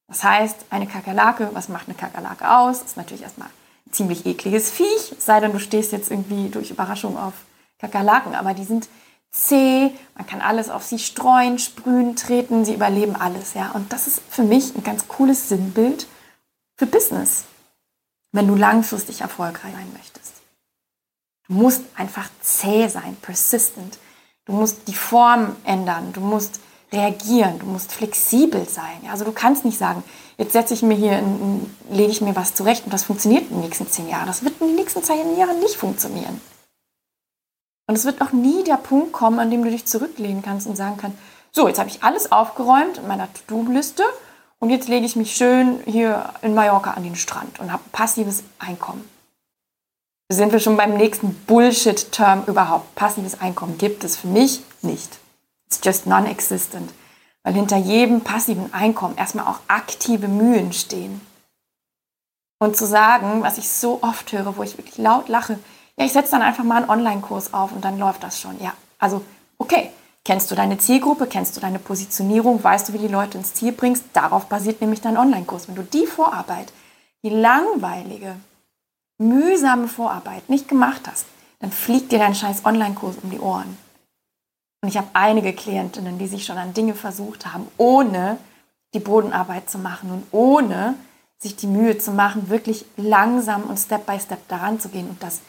Das 0.08 0.24
heißt, 0.24 0.66
eine 0.72 0.88
Kakerlake, 0.88 1.50
was 1.54 1.70
macht 1.70 1.88
eine 1.88 1.96
Kakerlake 1.96 2.50
aus? 2.50 2.82
Ist 2.82 2.98
natürlich 2.98 3.22
erstmal 3.22 3.50
ein 3.88 3.94
ziemlich 3.94 4.26
ekliges 4.26 4.72
Viech, 4.72 5.16
sei 5.20 5.40
denn 5.40 5.54
du 5.54 5.60
stehst 5.60 5.92
jetzt 5.92 6.12
irgendwie 6.12 6.50
durch 6.50 6.72
Überraschung 6.72 7.18
auf 7.18 7.34
Kakerlaken, 7.78 8.36
aber 8.36 8.54
die 8.54 8.66
sind 8.66 8.90
zäh, 9.32 9.92
man 10.16 10.26
kann 10.26 10.42
alles 10.42 10.70
auf 10.70 10.84
sie 10.84 11.00
streuen, 11.00 11.60
sprühen, 11.60 12.16
treten, 12.16 12.66
sie 12.66 12.74
überleben 12.74 13.16
alles, 13.16 13.54
ja. 13.54 13.72
Und 13.74 13.94
das 13.94 14.08
ist 14.08 14.22
für 14.30 14.44
mich 14.44 14.76
ein 14.76 14.84
ganz 14.84 15.08
cooles 15.08 15.48
Sinnbild 15.50 16.08
für 16.80 16.86
Business, 16.86 17.44
wenn 18.32 18.48
du 18.48 18.56
langfristig 18.56 19.20
erfolgreich 19.20 19.74
sein 19.74 19.92
möchtest. 19.92 20.36
Du 21.48 21.54
musst 21.56 21.82
einfach 21.96 22.30
zäh 22.42 22.88
sein, 22.88 23.18
persistent. 23.22 24.00
Du 24.46 24.54
musst 24.54 24.88
die 24.88 24.94
Form 24.94 25.58
ändern, 25.66 26.14
du 26.14 26.22
musst 26.22 26.62
reagieren, 26.94 27.60
du 27.60 27.66
musst 27.66 27.92
flexibel 27.92 28.68
sein. 28.68 29.02
Also 29.12 29.26
du 29.26 29.34
kannst 29.34 29.66
nicht 29.66 29.78
sagen, 29.78 30.04
jetzt 30.38 30.54
setze 30.54 30.74
ich 30.74 30.82
mir 30.82 30.96
hier, 30.96 31.22
lege 31.90 32.12
ich 32.12 32.22
mir 32.22 32.36
was 32.36 32.56
zurecht 32.56 32.86
und 32.86 32.94
das 32.94 33.04
funktioniert 33.04 33.44
in 33.44 33.58
den 33.58 33.62
nächsten 33.62 33.88
zehn 33.88 34.08
Jahren. 34.08 34.28
Das 34.28 34.44
wird 34.44 34.60
in 34.62 34.68
den 34.68 34.76
nächsten 34.78 35.04
zehn 35.04 35.38
Jahren 35.38 35.60
nicht 35.60 35.76
funktionieren. 35.76 36.40
Und 37.88 37.96
es 37.96 38.06
wird 38.06 38.22
auch 38.22 38.32
nie 38.32 38.64
der 38.64 38.78
Punkt 38.78 39.12
kommen, 39.12 39.40
an 39.40 39.52
dem 39.52 39.64
du 39.66 39.70
dich 39.70 39.86
zurücklehnen 39.86 40.44
kannst 40.44 40.66
und 40.66 40.78
sagen 40.78 40.96
kannst, 40.98 41.18
so, 41.52 41.68
jetzt 41.68 41.80
habe 41.80 41.90
ich 41.90 42.04
alles 42.04 42.32
aufgeräumt 42.32 43.00
in 43.00 43.08
meiner 43.08 43.28
To-Do-Liste 43.34 44.04
und 44.60 44.70
jetzt 44.70 44.88
lege 44.88 45.06
ich 45.06 45.16
mich 45.16 45.36
schön 45.36 45.80
hier 45.86 46.34
in 46.42 46.54
Mallorca 46.54 46.92
an 46.92 47.04
den 47.04 47.16
Strand 47.16 47.60
und 47.60 47.72
habe 47.72 47.84
passives 47.92 48.44
Einkommen. 48.60 49.10
Sind 50.32 50.52
wir 50.52 50.60
schon 50.60 50.78
beim 50.78 50.96
nächsten 50.96 51.34
Bullshit-Term 51.48 52.44
überhaupt? 52.46 52.94
Passives 52.94 53.42
Einkommen 53.42 53.78
gibt 53.78 54.04
es 54.04 54.16
für 54.16 54.28
mich 54.28 54.62
nicht. 54.82 55.18
It's 55.68 55.80
just 55.84 56.06
non-existent. 56.06 56.94
Weil 57.44 57.54
hinter 57.54 57.78
jedem 57.78 58.22
passiven 58.22 58.72
Einkommen 58.74 59.18
erstmal 59.18 59.48
auch 59.48 59.60
aktive 59.68 60.28
Mühen 60.28 60.72
stehen. 60.74 61.22
Und 62.60 62.76
zu 62.76 62.86
sagen, 62.86 63.42
was 63.42 63.58
ich 63.58 63.70
so 63.70 64.00
oft 64.04 64.32
höre, 64.34 64.58
wo 64.58 64.64
ich 64.64 64.78
wirklich 64.78 64.98
laut 64.98 65.30
lache, 65.30 65.58
ja, 65.98 66.06
ich 66.06 66.14
setze 66.14 66.32
dann 66.32 66.42
einfach 66.42 66.64
mal 66.64 66.78
einen 66.78 66.90
Online-Kurs 66.90 67.54
auf 67.54 67.72
und 67.72 67.84
dann 67.84 67.98
läuft 67.98 68.24
das 68.24 68.40
schon. 68.40 68.62
Ja, 68.62 68.74
also, 69.00 69.24
okay, 69.58 69.90
kennst 70.26 70.52
du 70.52 70.56
deine 70.56 70.78
Zielgruppe, 70.78 71.28
kennst 71.28 71.56
du 71.56 71.62
deine 71.62 71.80
Positionierung, 71.80 72.64
weißt 72.64 72.90
du, 72.90 72.94
wie 72.94 73.00
die 73.00 73.08
Leute 73.08 73.38
ins 73.38 73.54
Ziel 73.54 73.72
bringst, 73.72 74.06
darauf 74.14 74.46
basiert 74.46 74.82
nämlich 74.82 75.02
dein 75.02 75.18
Online-Kurs. 75.18 75.68
Wenn 75.68 75.76
du 75.76 75.84
die 75.84 76.06
Vorarbeit, 76.06 76.72
die 77.24 77.30
langweilige, 77.30 78.36
mühsame 79.18 79.88
Vorarbeit 79.88 80.50
nicht 80.50 80.68
gemacht 80.68 81.02
hast, 81.10 81.26
dann 81.60 81.72
fliegt 81.72 82.12
dir 82.12 82.20
dein 82.20 82.36
scheiß 82.36 82.66
Online-Kurs 82.66 83.18
um 83.22 83.30
die 83.30 83.40
Ohren. 83.40 83.78
Und 84.82 84.90
ich 84.90 84.98
habe 84.98 85.10
einige 85.14 85.54
Klientinnen, 85.54 86.18
die 86.18 86.28
sich 86.28 86.46
schon 86.46 86.58
an 86.58 86.74
Dinge 86.74 86.96
versucht 86.96 87.46
haben, 87.46 87.68
ohne 87.78 88.38
die 88.94 89.00
Bodenarbeit 89.00 89.70
zu 89.70 89.78
machen 89.78 90.12
und 90.12 90.24
ohne 90.32 90.96
sich 91.38 91.56
die 91.56 91.68
Mühe 91.68 91.98
zu 91.98 92.12
machen, 92.12 92.50
wirklich 92.50 92.86
langsam 92.98 93.64
und 93.64 93.78
Step 93.78 94.06
by 94.06 94.20
Step 94.20 94.48
daran 94.48 94.80
zu 94.80 94.90
gehen 94.90 95.10
und 95.10 95.22
das 95.22 95.40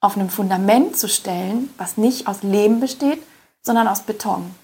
auf 0.00 0.16
einem 0.16 0.30
Fundament 0.30 0.96
zu 0.96 1.08
stellen, 1.08 1.70
was 1.76 1.96
nicht 1.96 2.26
aus 2.26 2.42
Lehm 2.42 2.80
besteht, 2.80 3.22
sondern 3.62 3.88
aus 3.88 4.02
Beton. 4.02 4.54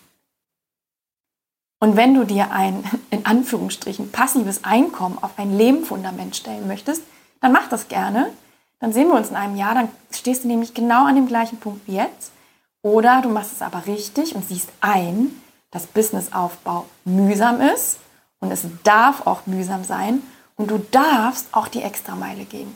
Und 1.81 1.97
wenn 1.97 2.15
du 2.15 2.25
dir 2.25 2.51
ein, 2.51 2.85
in 3.11 3.25
Anführungsstrichen, 3.25 4.13
passives 4.13 4.65
Einkommen 4.65 5.19
auf 5.23 5.39
ein 5.39 5.57
Lehmfundament 5.57 6.37
stellen 6.37 6.67
möchtest, 6.67 7.03
dann 7.41 7.53
mach 7.53 7.69
das 7.69 7.89
gerne. 7.89 8.33
Dann 8.81 8.93
sehen 8.93 9.09
wir 9.09 9.15
uns 9.15 9.31
in 9.31 9.37
einem 9.37 9.57
Jahr, 9.57 9.75
dann 9.75 9.89
stehst 10.11 10.45
du 10.45 10.49
nämlich 10.49 10.75
genau 10.75 11.07
an 11.07 11.17
dem 11.17 11.27
gleichen 11.27 11.59
Punkt 11.59 11.87
wie 11.87 11.97
jetzt. 11.97 12.33
Oder 12.83 13.23
du 13.23 13.29
machst 13.29 13.53
es 13.53 13.63
aber 13.63 13.87
richtig 13.87 14.35
und 14.35 14.47
siehst 14.49 14.71
ein, 14.81 15.41
dass 15.71 15.87
Businessaufbau 15.87 16.87
mühsam 17.05 17.61
ist 17.61 17.99
und 18.39 18.51
es 18.53 18.67
darf 18.85 19.27
auch 19.27 19.47
mühsam 19.47 19.85
sein 19.85 20.23
und 20.57 20.71
du 20.71 20.79
darfst 20.79 21.49
auch 21.53 21.69
die 21.69 21.83
Extrameile 21.83 22.45
gehen. 22.45 22.75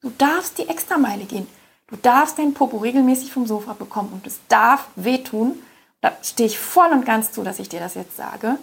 Du 0.00 0.10
darfst 0.10 0.58
die 0.58 0.68
Extrameile 0.68 1.24
gehen. 1.24 1.46
Du 1.88 1.96
darfst 1.96 2.38
dein 2.38 2.54
Popo 2.54 2.78
regelmäßig 2.78 3.32
vom 3.32 3.46
Sofa 3.46 3.74
bekommen 3.74 4.12
und 4.12 4.26
es 4.26 4.40
darf 4.48 4.88
wehtun. 4.96 5.62
Da 6.00 6.12
stehe 6.22 6.48
ich 6.48 6.58
voll 6.58 6.90
und 6.92 7.04
ganz 7.04 7.32
zu, 7.32 7.42
dass 7.42 7.58
ich 7.58 7.68
dir 7.68 7.80
das 7.80 7.94
jetzt 7.94 8.16
sage. 8.16 8.58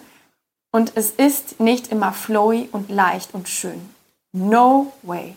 Und 0.72 0.96
es 0.96 1.10
ist 1.10 1.60
nicht 1.60 1.88
immer 1.88 2.12
flowy 2.12 2.68
und 2.72 2.90
leicht 2.90 3.34
und 3.34 3.48
schön. 3.48 3.94
No 4.32 4.92
way. 5.02 5.36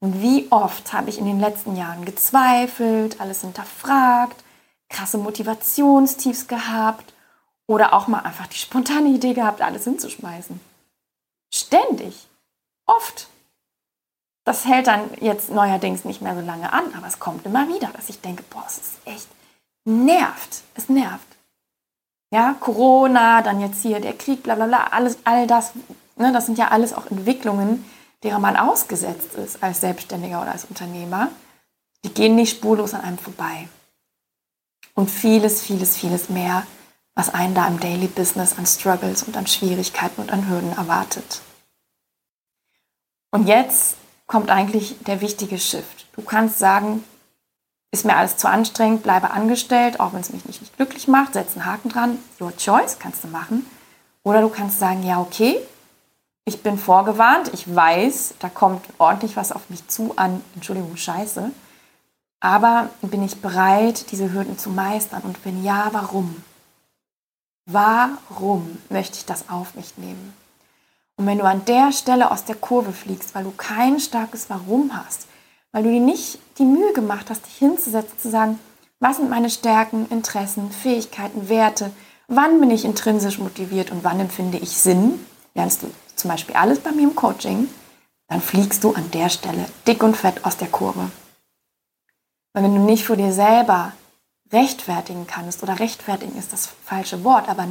Und 0.00 0.20
wie 0.20 0.50
oft 0.50 0.92
habe 0.92 1.10
ich 1.10 1.18
in 1.18 1.26
den 1.26 1.38
letzten 1.38 1.76
Jahren 1.76 2.04
gezweifelt, 2.04 3.20
alles 3.20 3.42
hinterfragt, 3.42 4.42
krasse 4.88 5.16
Motivationstiefs 5.16 6.48
gehabt 6.48 7.14
oder 7.68 7.92
auch 7.92 8.08
mal 8.08 8.18
einfach 8.20 8.48
die 8.48 8.58
spontane 8.58 9.10
Idee 9.10 9.32
gehabt, 9.32 9.62
alles 9.62 9.84
hinzuschmeißen. 9.84 10.60
Ständig. 11.54 12.26
Oft. 12.86 13.28
Das 14.44 14.64
hält 14.64 14.88
dann 14.88 15.10
jetzt 15.20 15.50
neuerdings 15.50 16.04
nicht 16.04 16.20
mehr 16.20 16.34
so 16.34 16.40
lange 16.40 16.72
an, 16.72 16.92
aber 16.96 17.06
es 17.06 17.20
kommt 17.20 17.46
immer 17.46 17.68
wieder, 17.68 17.88
dass 17.88 18.08
ich 18.08 18.20
denke, 18.20 18.42
boah, 18.50 18.64
es 18.66 18.78
ist 18.78 19.06
echt 19.06 19.28
nervt. 19.84 20.62
Es 20.74 20.88
nervt. 20.88 21.26
Ja, 22.32 22.54
Corona, 22.58 23.42
dann 23.42 23.60
jetzt 23.60 23.82
hier 23.82 24.00
der 24.00 24.14
Krieg, 24.14 24.42
bla 24.42 24.54
bla 24.54 24.66
bla, 24.66 24.86
alles, 24.88 25.18
all 25.24 25.46
das, 25.46 25.72
ne, 26.16 26.32
das 26.32 26.46
sind 26.46 26.58
ja 26.58 26.68
alles 26.68 26.94
auch 26.94 27.06
Entwicklungen, 27.06 27.84
derer 28.22 28.38
man 28.38 28.56
ausgesetzt 28.56 29.34
ist 29.34 29.62
als 29.62 29.80
Selbstständiger 29.80 30.40
oder 30.40 30.52
als 30.52 30.64
Unternehmer, 30.64 31.28
die 32.04 32.14
gehen 32.14 32.34
nicht 32.34 32.56
spurlos 32.56 32.94
an 32.94 33.02
einem 33.02 33.18
vorbei. 33.18 33.68
Und 34.94 35.10
vieles, 35.10 35.62
vieles, 35.62 35.96
vieles 35.96 36.28
mehr, 36.28 36.66
was 37.14 37.32
einen 37.32 37.54
da 37.54 37.66
im 37.66 37.80
Daily 37.80 38.06
Business 38.06 38.56
an 38.58 38.66
Struggles 38.66 39.22
und 39.22 39.36
an 39.36 39.46
Schwierigkeiten 39.46 40.22
und 40.22 40.32
an 40.32 40.48
Hürden 40.48 40.72
erwartet. 40.72 41.42
Und 43.30 43.46
jetzt 43.46 43.96
kommt 44.32 44.50
eigentlich 44.50 44.96
der 45.06 45.20
wichtige 45.20 45.58
Shift. 45.58 46.06
Du 46.16 46.22
kannst 46.22 46.58
sagen, 46.58 47.04
ist 47.90 48.06
mir 48.06 48.16
alles 48.16 48.38
zu 48.38 48.48
anstrengend, 48.48 49.02
bleibe 49.02 49.30
angestellt, 49.30 50.00
auch 50.00 50.14
wenn 50.14 50.22
es 50.22 50.32
mich 50.32 50.46
nicht, 50.46 50.62
nicht 50.62 50.74
glücklich 50.78 51.06
macht, 51.06 51.34
setz 51.34 51.54
einen 51.54 51.66
Haken 51.66 51.90
dran, 51.90 52.18
your 52.40 52.56
choice, 52.56 52.98
kannst 52.98 53.22
du 53.22 53.28
machen. 53.28 53.66
Oder 54.22 54.40
du 54.40 54.48
kannst 54.48 54.78
sagen, 54.78 55.02
ja, 55.02 55.20
okay, 55.20 55.60
ich 56.46 56.62
bin 56.62 56.78
vorgewarnt, 56.78 57.50
ich 57.52 57.74
weiß, 57.74 58.36
da 58.38 58.48
kommt 58.48 58.86
ordentlich 58.96 59.36
was 59.36 59.52
auf 59.52 59.68
mich 59.68 59.86
zu 59.88 60.16
an, 60.16 60.42
Entschuldigung, 60.54 60.96
Scheiße. 60.96 61.50
Aber 62.40 62.88
bin 63.02 63.22
ich 63.22 63.42
bereit, 63.42 64.10
diese 64.12 64.32
Hürden 64.32 64.56
zu 64.58 64.70
meistern? 64.70 65.20
Und 65.24 65.44
wenn 65.44 65.62
ja, 65.62 65.90
warum? 65.92 66.42
Warum 67.66 68.78
möchte 68.88 69.18
ich 69.18 69.26
das 69.26 69.50
auf 69.50 69.74
mich 69.74 69.98
nehmen? 69.98 70.32
Und 71.16 71.26
wenn 71.26 71.38
du 71.38 71.44
an 71.44 71.64
der 71.64 71.92
Stelle 71.92 72.30
aus 72.30 72.44
der 72.44 72.56
Kurve 72.56 72.92
fliegst, 72.92 73.34
weil 73.34 73.44
du 73.44 73.52
kein 73.52 74.00
starkes 74.00 74.48
Warum 74.48 74.90
hast, 74.96 75.26
weil 75.72 75.82
du 75.82 75.90
dir 75.90 76.00
nicht 76.00 76.38
die 76.58 76.64
Mühe 76.64 76.92
gemacht 76.92 77.30
hast, 77.30 77.46
dich 77.46 77.56
hinzusetzen, 77.56 78.18
zu 78.18 78.30
sagen, 78.30 78.58
was 79.00 79.16
sind 79.16 79.30
meine 79.30 79.50
Stärken, 79.50 80.06
Interessen, 80.10 80.70
Fähigkeiten, 80.70 81.48
Werte, 81.48 81.90
wann 82.28 82.60
bin 82.60 82.70
ich 82.70 82.84
intrinsisch 82.84 83.38
motiviert 83.38 83.90
und 83.90 84.04
wann 84.04 84.20
empfinde 84.20 84.58
ich 84.58 84.70
Sinn, 84.70 85.24
lernst 85.54 85.82
du 85.82 85.90
zum 86.14 86.30
Beispiel 86.30 86.54
alles 86.54 86.80
bei 86.80 86.92
mir 86.92 87.02
im 87.02 87.16
Coaching, 87.16 87.68
dann 88.28 88.40
fliegst 88.40 88.84
du 88.84 88.92
an 88.92 89.10
der 89.10 89.28
Stelle 89.28 89.66
dick 89.86 90.02
und 90.02 90.16
fett 90.16 90.44
aus 90.44 90.56
der 90.56 90.68
Kurve. 90.68 91.10
Weil 92.52 92.64
wenn 92.64 92.74
du 92.74 92.80
nicht 92.80 93.04
vor 93.04 93.16
dir 93.16 93.32
selber 93.32 93.92
rechtfertigen 94.52 95.26
kannst, 95.26 95.62
oder 95.62 95.78
rechtfertigen 95.80 96.36
ist 96.38 96.52
das 96.52 96.68
falsche 96.84 97.24
Wort, 97.24 97.48
aber 97.48 97.66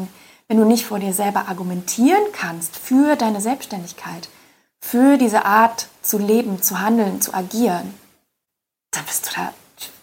wenn 0.48 0.58
du 0.58 0.66
nicht 0.66 0.86
vor 0.86 1.00
dir 1.00 1.14
selber 1.14 1.48
argumentieren 1.48 2.24
kannst 2.34 2.78
für 2.78 3.16
deine 3.16 3.42
Selbstständigkeit, 3.42 4.30
für 4.80 5.18
diese 5.18 5.46
Art 5.46 5.88
zu 6.02 6.18
leben, 6.18 6.62
zu 6.62 6.80
handeln, 6.80 7.22
zu 7.22 7.34
agieren, 7.34 7.94
dann 8.92 9.08
wirst 9.08 9.28
du 9.28 9.36
da, 9.36 9.54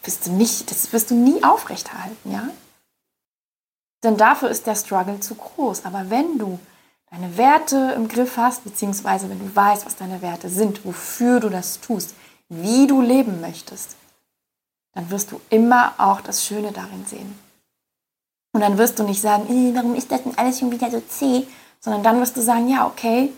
wirst 0.05 0.27
du 0.27 0.33
nicht, 0.33 0.71
das 0.71 0.93
wirst 0.93 1.11
du 1.11 1.15
nie 1.15 1.43
aufrechterhalten, 1.45 2.33
ja? 2.33 2.49
Denn 4.05 4.17
dafür 4.17 4.49
ist 4.49 4.67
der 4.67 4.77
Struggle 4.77 5.21
zu 5.21 5.35
groß. 5.35 5.85
Aber 5.85 6.11
wenn 6.11 6.39
du 6.39 6.59
deine 7.11 7.37
Werte 7.37 7.93
im 7.97 8.09
Griff 8.09 8.37
hast, 8.37 8.65
beziehungsweise 8.65 9.29
wenn 9.29 9.41
du 9.41 9.55
weißt, 9.55 9.87
was 9.87 9.97
deine 9.97 10.23
Werte 10.23 10.49
sind, 10.49 10.85
wofür 10.85 11.41
du 11.41 11.49
das 11.49 11.81
tust, 11.81 12.15
wie 12.49 12.87
du 12.87 13.03
leben 13.03 13.41
möchtest, 13.41 13.97
dann 14.95 15.11
wirst 15.11 15.33
du 15.33 15.41
immer 15.51 15.95
auch 15.99 16.21
das 16.21 16.45
Schöne 16.45 16.73
darin 16.73 17.05
sehen. 17.07 17.39
Und 18.53 18.61
dann 18.61 18.79
wirst 18.79 18.99
du 18.99 19.05
nicht 19.05 19.21
sagen, 19.21 19.75
warum 19.75 19.95
ist 19.95 20.11
das 20.11 20.23
denn 20.23 20.37
alles 20.39 20.59
schon 20.59 20.73
wieder 20.73 20.91
so 20.91 21.01
zäh, 21.01 21.47
sondern 21.81 22.03
dann 22.03 22.21
wirst 22.21 22.37
du 22.37 22.41
sagen, 22.41 22.69
ja, 22.69 22.87
okay, 22.87 23.33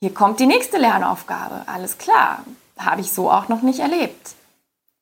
hier 0.00 0.14
kommt 0.14 0.40
die 0.40 0.46
nächste 0.46 0.78
Lernaufgabe. 0.78 1.64
Alles 1.66 1.98
klar, 1.98 2.44
habe 2.78 3.00
ich 3.00 3.12
so 3.12 3.30
auch 3.30 3.48
noch 3.48 3.62
nicht 3.62 3.80
erlebt. 3.80 4.34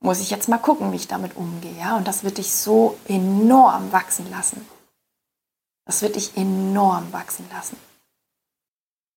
Muss 0.01 0.21
ich 0.21 0.31
jetzt 0.31 0.49
mal 0.49 0.59
gucken, 0.59 0.93
wie 0.93 0.97
ich 0.97 1.09
damit 1.09 1.37
umgehe. 1.37 1.77
Ja? 1.79 1.97
Und 1.97 2.09
das 2.09 2.25
wird 2.25 2.39
dich 2.39 2.53
so 2.53 2.99
enorm 3.07 3.93
wachsen 3.93 4.31
lassen. 4.31 4.67
Das 5.85 6.03
wird 6.03 6.17
dich 6.17 6.37
enorm 6.37 7.13
wachsen 7.13 7.49
lassen. 7.53 7.77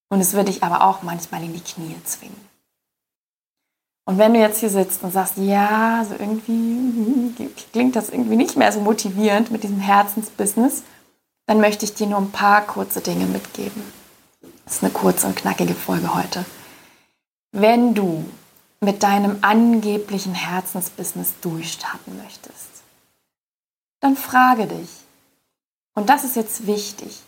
Und 0.08 0.20
es 0.20 0.34
wird 0.34 0.48
dich 0.48 0.62
aber 0.62 0.84
auch 0.84 1.02
manchmal 1.02 1.42
in 1.42 1.52
die 1.52 1.60
Knie 1.60 1.96
zwingen. 2.04 2.51
Und 4.04 4.18
wenn 4.18 4.34
du 4.34 4.40
jetzt 4.40 4.60
hier 4.60 4.70
sitzt 4.70 5.02
und 5.04 5.12
sagst, 5.12 5.36
ja, 5.36 6.04
so 6.08 6.14
irgendwie 6.14 7.32
klingt 7.72 7.94
das 7.94 8.10
irgendwie 8.10 8.36
nicht 8.36 8.56
mehr 8.56 8.72
so 8.72 8.80
motivierend 8.80 9.50
mit 9.50 9.62
diesem 9.62 9.78
Herzensbusiness, 9.78 10.82
dann 11.46 11.60
möchte 11.60 11.84
ich 11.84 11.94
dir 11.94 12.06
nur 12.06 12.18
ein 12.18 12.32
paar 12.32 12.66
kurze 12.66 13.00
Dinge 13.00 13.26
mitgeben. 13.26 13.82
Das 14.64 14.74
ist 14.74 14.82
eine 14.82 14.92
kurze 14.92 15.26
und 15.26 15.36
knackige 15.36 15.74
Folge 15.74 16.14
heute. 16.14 16.44
Wenn 17.52 17.94
du 17.94 18.24
mit 18.80 19.02
deinem 19.02 19.38
angeblichen 19.42 20.34
Herzensbusiness 20.34 21.34
durchstarten 21.40 22.16
möchtest, 22.22 22.82
dann 24.00 24.16
frage 24.16 24.66
dich, 24.66 24.88
und 25.94 26.08
das 26.08 26.24
ist 26.24 26.36
jetzt 26.36 26.66
wichtig. 26.66 27.20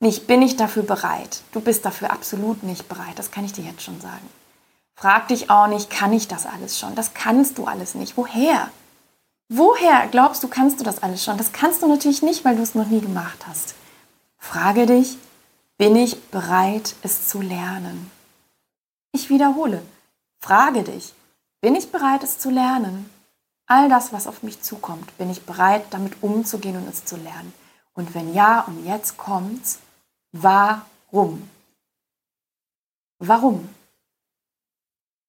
Nicht 0.00 0.26
bin 0.26 0.42
ich 0.42 0.56
dafür 0.56 0.82
bereit. 0.82 1.42
Du 1.52 1.60
bist 1.60 1.84
dafür 1.84 2.10
absolut 2.10 2.62
nicht 2.62 2.88
bereit. 2.88 3.18
Das 3.18 3.30
kann 3.30 3.44
ich 3.44 3.52
dir 3.52 3.64
jetzt 3.64 3.82
schon 3.82 4.00
sagen. 4.00 4.28
Frag 4.98 5.28
dich 5.28 5.50
auch 5.50 5.66
nicht, 5.66 5.90
kann 5.90 6.14
ich 6.14 6.26
das 6.26 6.46
alles 6.46 6.78
schon? 6.78 6.94
Das 6.94 7.12
kannst 7.12 7.58
du 7.58 7.66
alles 7.66 7.94
nicht. 7.94 8.16
Woher? 8.16 8.70
Woher 9.50 10.08
glaubst 10.08 10.42
du, 10.42 10.48
kannst 10.48 10.80
du 10.80 10.84
das 10.84 11.02
alles 11.02 11.22
schon? 11.22 11.36
Das 11.36 11.52
kannst 11.52 11.82
du 11.82 11.86
natürlich 11.86 12.22
nicht, 12.22 12.46
weil 12.46 12.56
du 12.56 12.62
es 12.62 12.74
noch 12.74 12.86
nie 12.86 13.00
gemacht 13.00 13.46
hast. 13.46 13.74
Frage 14.38 14.86
dich, 14.86 15.18
bin 15.76 15.94
ich 15.96 16.20
bereit, 16.30 16.96
es 17.02 17.28
zu 17.28 17.42
lernen? 17.42 18.10
Ich 19.12 19.28
wiederhole, 19.28 19.82
frage 20.40 20.82
dich, 20.82 21.12
bin 21.60 21.76
ich 21.76 21.92
bereit, 21.92 22.22
es 22.22 22.38
zu 22.38 22.48
lernen? 22.48 23.10
All 23.66 23.90
das, 23.90 24.14
was 24.14 24.26
auf 24.26 24.42
mich 24.42 24.62
zukommt, 24.62 25.16
bin 25.18 25.30
ich 25.30 25.44
bereit, 25.44 25.84
damit 25.90 26.22
umzugehen 26.22 26.76
und 26.76 26.88
es 26.88 27.04
zu 27.04 27.16
lernen? 27.16 27.52
Und 27.92 28.14
wenn 28.14 28.32
ja, 28.32 28.62
und 28.62 28.86
jetzt 28.86 29.18
kommt's, 29.18 29.78
warum? 30.32 31.50
Warum? 33.18 33.68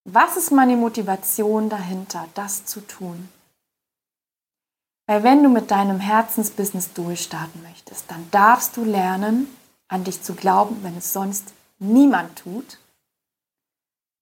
Was 0.09 0.37
ist 0.37 0.51
meine 0.51 0.77
Motivation 0.77 1.67
dahinter, 1.67 2.29
das 2.33 2.63
zu 2.63 2.79
tun? 2.79 3.27
Weil 5.05 5.23
wenn 5.23 5.43
du 5.43 5.49
mit 5.49 5.69
deinem 5.69 5.99
Herzensbusiness 5.99 6.93
durchstarten 6.93 7.61
möchtest, 7.61 8.09
dann 8.09 8.25
darfst 8.31 8.77
du 8.77 8.85
lernen, 8.85 9.53
an 9.89 10.05
dich 10.05 10.21
zu 10.23 10.33
glauben, 10.33 10.81
wenn 10.81 10.95
es 10.95 11.11
sonst 11.11 11.53
niemand 11.79 12.37
tut. 12.37 12.77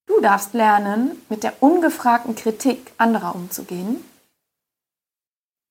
Du 0.08 0.20
darfst 0.22 0.56
lernen, 0.56 1.22
mit 1.30 1.44
der 1.44 1.62
ungefragten 1.62 2.34
Kritik 2.34 2.92
anderer 2.98 3.36
umzugehen, 3.36 4.04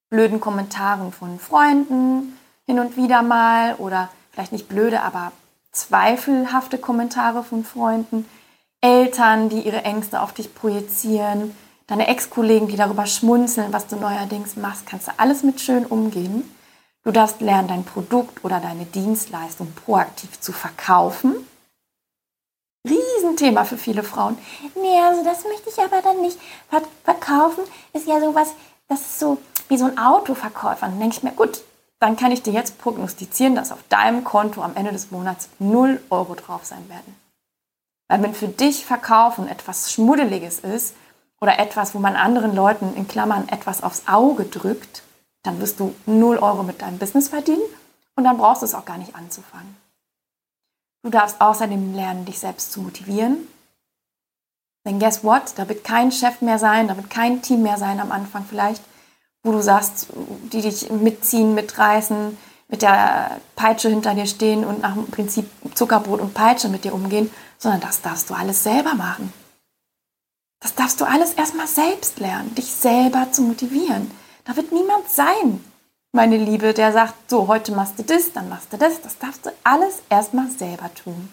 blöden 0.09 0.39
Kommentaren 0.39 1.11
von 1.11 1.39
Freunden, 1.39 2.37
hin 2.65 2.79
und 2.79 2.95
wieder 2.95 3.21
mal 3.21 3.75
oder 3.75 4.09
vielleicht 4.31 4.53
nicht 4.53 4.69
blöde, 4.69 5.01
aber 5.01 5.33
zweifelhafte 5.73 6.77
Kommentare 6.77 7.43
von 7.43 7.65
Freunden, 7.65 8.25
Eltern, 8.85 9.49
die 9.49 9.61
ihre 9.61 9.83
Ängste 9.83 10.21
auf 10.21 10.31
dich 10.31 10.53
projizieren, 10.53 11.57
deine 11.87 12.07
Ex-Kollegen, 12.07 12.67
die 12.67 12.75
darüber 12.75 13.07
schmunzeln, 13.07 13.73
was 13.73 13.87
du 13.87 13.95
neuerdings 13.95 14.57
machst, 14.57 14.85
kannst 14.85 15.07
du 15.07 15.11
alles 15.17 15.41
mit 15.41 15.59
schön 15.59 15.87
umgehen. 15.87 16.43
Du 17.03 17.11
darfst 17.11 17.41
lernen, 17.41 17.67
dein 17.67 17.83
Produkt 17.83 18.45
oder 18.45 18.59
deine 18.59 18.85
Dienstleistung 18.85 19.73
proaktiv 19.73 20.39
zu 20.39 20.51
verkaufen. 20.51 21.33
Riesenthema 22.87 23.65
für 23.65 23.77
viele 23.77 24.03
Frauen. 24.03 24.37
Nee, 24.75 24.99
also 25.01 25.23
das 25.23 25.43
möchte 25.45 25.69
ich 25.69 25.79
aber 25.79 26.03
dann 26.03 26.21
nicht. 26.21 26.37
Verkaufen 27.03 27.63
ist 27.93 28.07
ja 28.07 28.19
sowas, 28.19 28.53
das 28.87 29.01
ist 29.01 29.19
so 29.19 29.39
wie 29.67 29.77
so 29.77 29.85
ein 29.85 29.97
Autoverkäufer. 29.97 30.85
Dann 30.85 30.99
denke 30.99 31.15
ich 31.17 31.23
mir, 31.23 31.31
gut, 31.31 31.63
dann 31.99 32.17
kann 32.17 32.31
ich 32.31 32.43
dir 32.43 32.53
jetzt 32.53 32.77
prognostizieren, 32.77 33.55
dass 33.55 33.71
auf 33.71 33.81
deinem 33.89 34.23
Konto 34.23 34.61
am 34.61 34.75
Ende 34.75 34.91
des 34.91 35.09
Monats 35.09 35.49
0 35.57 35.99
Euro 36.11 36.35
drauf 36.35 36.65
sein 36.65 36.87
werden. 36.87 37.24
Weil 38.07 38.21
wenn 38.21 38.33
für 38.33 38.47
dich 38.47 38.85
Verkaufen 38.85 39.47
etwas 39.47 39.91
Schmuddeliges 39.91 40.59
ist 40.59 40.95
oder 41.41 41.59
etwas, 41.59 41.95
wo 41.95 41.99
man 41.99 42.15
anderen 42.15 42.55
Leuten 42.55 42.95
in 42.95 43.07
Klammern 43.07 43.49
etwas 43.49 43.83
aufs 43.83 44.03
Auge 44.07 44.45
drückt, 44.45 45.03
dann 45.43 45.59
wirst 45.59 45.79
du 45.79 45.93
0 46.05 46.37
Euro 46.37 46.63
mit 46.63 46.81
deinem 46.81 46.97
Business 46.97 47.29
verdienen 47.29 47.63
und 48.15 48.23
dann 48.23 48.37
brauchst 48.37 48.61
du 48.61 48.65
es 48.65 48.75
auch 48.75 48.85
gar 48.85 48.97
nicht 48.97 49.15
anzufangen. 49.15 49.75
Du 51.03 51.09
darfst 51.09 51.39
außerdem 51.39 51.93
lernen, 51.93 52.25
dich 52.25 52.39
selbst 52.39 52.71
zu 52.71 52.81
motivieren. 52.81 53.47
Denn 54.85 54.99
guess 54.99 55.23
what? 55.23 55.53
Da 55.55 55.67
wird 55.69 55.83
kein 55.83 56.11
Chef 56.11 56.41
mehr 56.41 56.59
sein, 56.59 56.87
da 56.87 56.97
wird 56.97 57.09
kein 57.09 57.41
Team 57.41 57.63
mehr 57.63 57.77
sein 57.77 57.99
am 57.99 58.11
Anfang 58.11 58.45
vielleicht, 58.47 58.83
wo 59.43 59.51
du 59.51 59.61
sagst, 59.61 60.07
die 60.51 60.61
dich 60.61 60.89
mitziehen, 60.89 61.53
mitreißen, 61.53 62.37
mit 62.67 62.81
der 62.81 63.39
Peitsche 63.55 63.89
hinter 63.89 64.15
dir 64.15 64.25
stehen 64.25 64.65
und 64.65 64.81
nach 64.81 64.93
dem 64.93 65.07
Prinzip 65.07 65.47
Zuckerbrot 65.75 66.19
und 66.19 66.33
Peitsche 66.33 66.69
mit 66.69 66.83
dir 66.83 66.93
umgehen, 66.93 67.29
sondern 67.57 67.81
das 67.81 68.01
darfst 68.01 68.29
du 68.29 68.33
alles 68.33 68.63
selber 68.63 68.93
machen. 68.95 69.33
Das 70.59 70.75
darfst 70.75 70.99
du 71.01 71.05
alles 71.05 71.33
erstmal 71.33 71.67
selbst 71.67 72.19
lernen, 72.19 72.55
dich 72.55 72.71
selber 72.71 73.31
zu 73.31 73.41
motivieren. 73.41 74.09
Da 74.45 74.55
wird 74.55 74.71
niemand 74.71 75.09
sein, 75.09 75.63
meine 76.15 76.37
Liebe, 76.37 76.73
der 76.73 76.93
sagt, 76.93 77.29
so, 77.29 77.49
heute 77.49 77.73
machst 77.73 77.99
du 77.99 78.03
das, 78.03 78.31
dann 78.31 78.47
machst 78.47 78.71
du 78.71 78.77
das. 78.77 79.01
Das 79.01 79.19
darfst 79.19 79.45
du 79.45 79.49
alles 79.65 80.01
erstmal 80.09 80.49
selber 80.49 80.89
tun. 80.93 81.27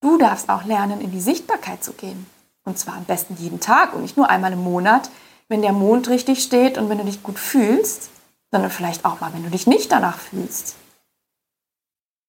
Du 0.00 0.18
darfst 0.18 0.48
auch 0.48 0.64
lernen, 0.64 1.00
in 1.00 1.12
die 1.12 1.20
Sichtbarkeit 1.20 1.84
zu 1.84 1.92
gehen. 1.92 2.26
Und 2.64 2.80
zwar 2.80 2.94
am 2.96 3.04
besten 3.04 3.36
jeden 3.38 3.60
Tag 3.60 3.94
und 3.94 4.02
nicht 4.02 4.16
nur 4.16 4.28
einmal 4.28 4.52
im 4.52 4.64
Monat, 4.64 5.08
wenn 5.48 5.62
der 5.62 5.72
Mond 5.72 6.08
richtig 6.08 6.42
steht 6.42 6.78
und 6.78 6.88
wenn 6.88 6.98
du 6.98 7.04
dich 7.04 7.22
gut 7.22 7.38
fühlst, 7.38 8.10
sondern 8.50 8.72
vielleicht 8.72 9.04
auch 9.04 9.20
mal, 9.20 9.32
wenn 9.32 9.44
du 9.44 9.50
dich 9.50 9.68
nicht 9.68 9.92
danach 9.92 10.18
fühlst. 10.18 10.74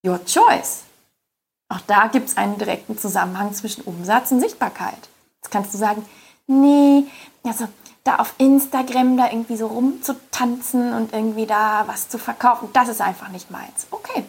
Your 0.05 0.23
choice. 0.25 0.83
Auch 1.69 1.81
da 1.87 2.07
gibt 2.07 2.29
es 2.29 2.37
einen 2.37 2.57
direkten 2.57 2.97
Zusammenhang 2.97 3.53
zwischen 3.53 3.81
Umsatz 3.81 4.31
und 4.31 4.39
Sichtbarkeit. 4.39 5.09
Jetzt 5.41 5.51
kannst 5.51 5.73
du 5.73 5.77
sagen, 5.77 6.05
nee, 6.47 7.05
also 7.43 7.67
da 8.03 8.17
auf 8.17 8.35
Instagram 8.37 9.17
da 9.17 9.31
irgendwie 9.31 9.57
so 9.57 9.67
rumzutanzen 9.67 10.93
und 10.93 11.11
irgendwie 11.11 11.47
da 11.47 11.83
was 11.87 12.07
zu 12.07 12.19
verkaufen, 12.19 12.69
das 12.71 12.87
ist 12.87 13.01
einfach 13.01 13.29
nicht 13.29 13.49
meins. 13.51 13.87
Okay. 13.91 14.23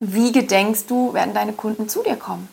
Wie 0.00 0.30
gedenkst 0.30 0.84
du, 0.88 1.12
werden 1.12 1.34
deine 1.34 1.52
Kunden 1.52 1.88
zu 1.88 2.04
dir 2.04 2.16
kommen? 2.16 2.48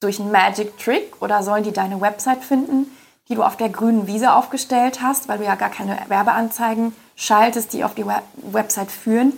Durch 0.00 0.18
einen 0.18 0.32
Magic 0.32 0.78
Trick 0.78 1.20
oder 1.20 1.42
sollen 1.42 1.64
die 1.64 1.72
deine 1.72 2.00
Website 2.00 2.42
finden, 2.42 2.90
die 3.28 3.34
du 3.34 3.42
auf 3.42 3.58
der 3.58 3.68
grünen 3.68 4.06
Wiese 4.06 4.32
aufgestellt 4.32 5.02
hast, 5.02 5.28
weil 5.28 5.36
du 5.36 5.44
ja 5.44 5.54
gar 5.54 5.68
keine 5.68 5.98
Werbeanzeigen 6.08 6.96
schaltest, 7.14 7.74
die 7.74 7.84
auf 7.84 7.94
die 7.94 8.06
Website 8.06 8.90
führen? 8.90 9.34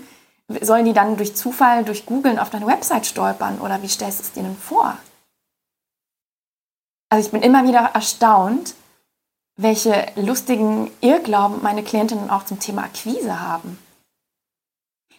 Sollen 0.49 0.85
die 0.85 0.93
dann 0.93 1.17
durch 1.17 1.35
Zufall, 1.35 1.85
durch 1.85 2.07
Googlen 2.07 2.39
auf 2.39 2.51
deine 2.51 2.67
Website 2.67 3.07
stolpern 3.07 3.61
oder 3.61 3.83
wie 3.83 3.89
stellst 3.89 4.21
du 4.21 4.23
es 4.25 4.33
denen 4.33 4.57
vor? 4.57 4.97
Also 7.09 7.27
ich 7.27 7.33
bin 7.33 7.43
immer 7.43 7.65
wieder 7.65 7.91
erstaunt, 7.95 8.75
welche 9.57 10.07
lustigen 10.17 10.91
Irrglauben 11.01 11.63
meine 11.63 11.83
Klientinnen 11.83 12.31
auch 12.31 12.45
zum 12.45 12.59
Thema 12.59 12.85
Akquise 12.85 13.41
haben. 13.41 13.79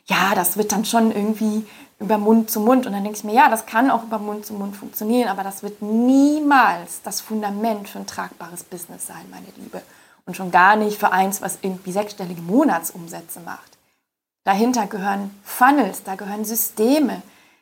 Ja, 0.06 0.36
das 0.36 0.58
wird 0.58 0.72
dann 0.72 0.86
schon 0.86 1.12
irgendwie 1.12 1.66
über 2.00 2.18
Mund 2.18 2.50
zu 2.50 2.60
Mund. 2.60 2.86
Und 2.86 2.94
dann 2.94 3.04
denke 3.04 3.18
ich 3.18 3.24
mir, 3.24 3.34
ja, 3.34 3.50
das 3.50 3.66
kann 3.66 3.90
auch 3.90 4.04
über 4.04 4.20
Mund 4.20 4.46
zu 4.46 4.54
Mund 4.54 4.76
funktionieren, 4.76 5.30
aber 5.30 5.44
das 5.44 5.64
wird 5.64 5.82
niemals 5.82 7.02
das 7.04 7.22
Fundament 7.22 7.88
für 7.88 8.00
ein 8.00 8.08
tragbares 8.08 8.64
Business 8.64 9.08
sein, 9.08 9.26
meine 9.32 9.48
Liebe. 9.58 9.82
Und 10.26 10.36
schon 10.36 10.52
gar 10.52 10.76
nicht 10.76 11.00
für 11.00 11.12
eins, 11.12 11.42
was 11.42 11.60
irgendwie 11.62 11.92
sechsstellige 11.92 12.42
Monatsumsätze 12.42 13.40
macht. 13.42 13.78
Dahinter 14.44 14.88
gehören 14.88 15.38
Funnels, 15.44 16.04
da 16.04 16.16
gehören 16.16 16.46
Systeme, 16.46 17.22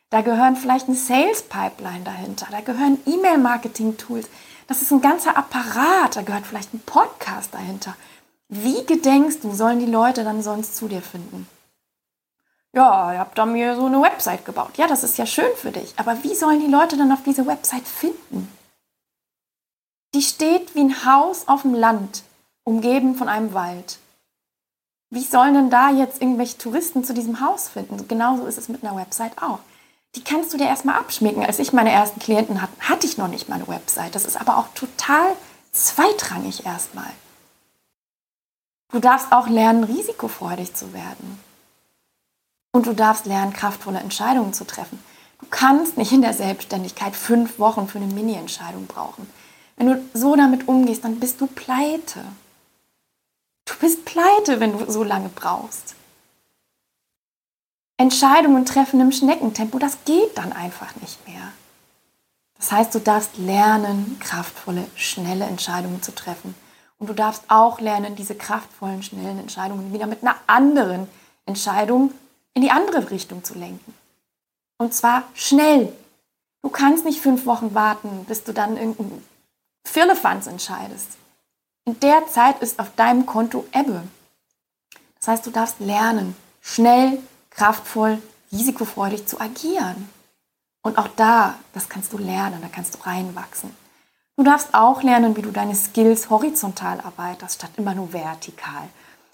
da 0.09 0.21
gehören 0.21 0.55
vielleicht 0.55 0.87
eine 0.87 0.97
Sales 0.97 1.43
Pipeline 1.43 2.03
dahinter, 2.03 2.47
da 2.49 2.61
gehören 2.61 2.99
E-Mail-Marketing-Tools, 3.05 4.27
das 4.67 4.81
ist 4.81 4.91
ein 4.91 5.01
ganzer 5.01 5.37
Apparat, 5.37 6.15
da 6.15 6.21
gehört 6.21 6.45
vielleicht 6.45 6.73
ein 6.73 6.81
Podcast 6.81 7.53
dahinter. 7.53 7.95
Wie 8.47 8.85
gedenkst 8.85 9.43
du, 9.43 9.53
sollen 9.53 9.79
die 9.79 9.85
Leute 9.85 10.23
dann 10.23 10.41
sonst 10.41 10.75
zu 10.75 10.87
dir 10.87 11.01
finden? 11.01 11.47
Ja, 12.73 13.13
ihr 13.13 13.19
habt 13.19 13.37
da 13.37 13.45
mir 13.45 13.75
so 13.75 13.85
eine 13.85 14.01
Website 14.01 14.45
gebaut. 14.45 14.77
Ja, 14.77 14.87
das 14.87 15.03
ist 15.03 15.17
ja 15.17 15.25
schön 15.25 15.53
für 15.57 15.71
dich. 15.71 15.93
Aber 15.97 16.23
wie 16.23 16.35
sollen 16.35 16.61
die 16.61 16.71
Leute 16.71 16.97
dann 16.97 17.11
auf 17.11 17.23
diese 17.23 17.45
Website 17.45 17.87
finden? 17.87 18.49
Die 20.13 20.21
steht 20.21 20.73
wie 20.75 20.81
ein 20.81 21.05
Haus 21.05 21.47
auf 21.47 21.63
dem 21.63 21.73
Land, 21.73 22.23
umgeben 22.63 23.15
von 23.15 23.29
einem 23.29 23.53
Wald. 23.53 23.99
Wie 25.11 25.23
sollen 25.23 25.53
denn 25.53 25.69
da 25.69 25.91
jetzt 25.91 26.21
irgendwelche 26.21 26.57
Touristen 26.57 27.03
zu 27.03 27.13
diesem 27.13 27.41
Haus 27.41 27.69
finden? 27.69 28.07
Genauso 28.07 28.45
ist 28.45 28.57
es 28.57 28.69
mit 28.69 28.83
einer 28.83 28.95
Website 28.95 29.37
auch 29.37 29.59
die 30.15 30.23
kannst 30.23 30.53
du 30.53 30.57
dir 30.57 30.67
erstmal 30.67 30.97
abschmecken. 30.97 31.45
Als 31.45 31.59
ich 31.59 31.73
meine 31.73 31.91
ersten 31.91 32.19
Klienten 32.19 32.61
hatte, 32.61 32.73
hatte 32.81 33.07
ich 33.07 33.17
noch 33.17 33.27
nicht 33.27 33.47
mal 33.47 33.55
eine 33.55 33.67
Website. 33.67 34.15
Das 34.15 34.25
ist 34.25 34.39
aber 34.39 34.57
auch 34.57 34.67
total 34.73 35.35
zweitrangig 35.71 36.65
erstmal. 36.65 37.11
Du 38.91 38.99
darfst 38.99 39.31
auch 39.31 39.47
lernen, 39.47 39.85
risikofreudig 39.85 40.73
zu 40.73 40.93
werden. 40.93 41.39
Und 42.73 42.87
du 42.87 42.93
darfst 42.93 43.25
lernen, 43.25 43.53
kraftvolle 43.53 43.99
Entscheidungen 43.99 44.53
zu 44.53 44.65
treffen. 44.65 44.99
Du 45.39 45.45
kannst 45.49 45.97
nicht 45.97 46.11
in 46.11 46.21
der 46.21 46.33
Selbstständigkeit 46.33 47.15
fünf 47.15 47.57
Wochen 47.57 47.87
für 47.87 47.99
eine 47.99 48.13
Mini-Entscheidung 48.13 48.87
brauchen. 48.87 49.29
Wenn 49.77 49.87
du 49.87 50.01
so 50.13 50.35
damit 50.35 50.67
umgehst, 50.67 51.05
dann 51.05 51.19
bist 51.19 51.39
du 51.39 51.47
pleite. 51.47 52.23
Du 53.71 53.77
bist 53.87 54.03
pleite, 54.05 54.59
wenn 54.59 54.77
du 54.77 54.91
so 54.91 55.03
lange 55.03 55.29
brauchst. 55.29 55.95
Entscheidungen 57.97 58.65
treffen 58.65 58.99
im 58.99 59.11
Schneckentempo, 59.11 59.79
das 59.79 59.97
geht 60.05 60.37
dann 60.37 60.51
einfach 60.51 60.95
nicht 60.97 61.25
mehr. 61.27 61.51
Das 62.57 62.71
heißt, 62.71 62.93
du 62.93 62.99
darfst 62.99 63.37
lernen, 63.37 64.17
kraftvolle, 64.19 64.85
schnelle 64.95 65.45
Entscheidungen 65.45 66.01
zu 66.01 66.13
treffen. 66.13 66.53
Und 66.99 67.09
du 67.09 67.13
darfst 67.13 67.43
auch 67.47 67.79
lernen, 67.79 68.15
diese 68.15 68.35
kraftvollen, 68.35 69.03
schnellen 69.03 69.39
Entscheidungen 69.39 69.93
wieder 69.93 70.05
mit 70.05 70.21
einer 70.21 70.35
anderen 70.47 71.07
Entscheidung 71.45 72.11
in 72.53 72.61
die 72.61 72.71
andere 72.71 73.09
Richtung 73.09 73.43
zu 73.43 73.55
lenken. 73.55 73.93
Und 74.77 74.93
zwar 74.93 75.23
schnell. 75.33 75.93
Du 76.61 76.69
kannst 76.69 77.05
nicht 77.05 77.21
fünf 77.21 77.45
Wochen 77.45 77.73
warten, 77.73 78.25
bis 78.25 78.43
du 78.43 78.51
dann 78.51 78.77
irgendein 78.77 79.23
Firlefanz 79.83 80.45
entscheidest. 80.45 81.17
In 81.91 81.99
der 81.99 82.25
Zeit 82.27 82.61
ist 82.61 82.79
auf 82.79 82.95
deinem 82.95 83.25
Konto 83.25 83.65
Ebbe. 83.73 84.01
Das 85.19 85.27
heißt, 85.27 85.45
du 85.45 85.51
darfst 85.51 85.81
lernen, 85.81 86.37
schnell 86.61 87.19
kraftvoll, 87.49 88.21
risikofreudig 88.49 89.27
zu 89.27 89.41
agieren. 89.41 90.07
Und 90.83 90.97
auch 90.97 91.09
da, 91.17 91.55
das 91.73 91.89
kannst 91.89 92.13
du 92.13 92.17
lernen, 92.17 92.61
da 92.61 92.69
kannst 92.73 92.95
du 92.95 92.99
reinwachsen. 93.05 93.75
Du 94.37 94.43
darfst 94.43 94.73
auch 94.73 95.03
lernen, 95.03 95.35
wie 95.35 95.41
du 95.41 95.51
deine 95.51 95.75
Skills 95.75 96.29
horizontal 96.29 97.01
arbeitest, 97.01 97.55
statt 97.55 97.71
immer 97.75 97.93
nur 97.93 98.13
vertikal. 98.13 98.87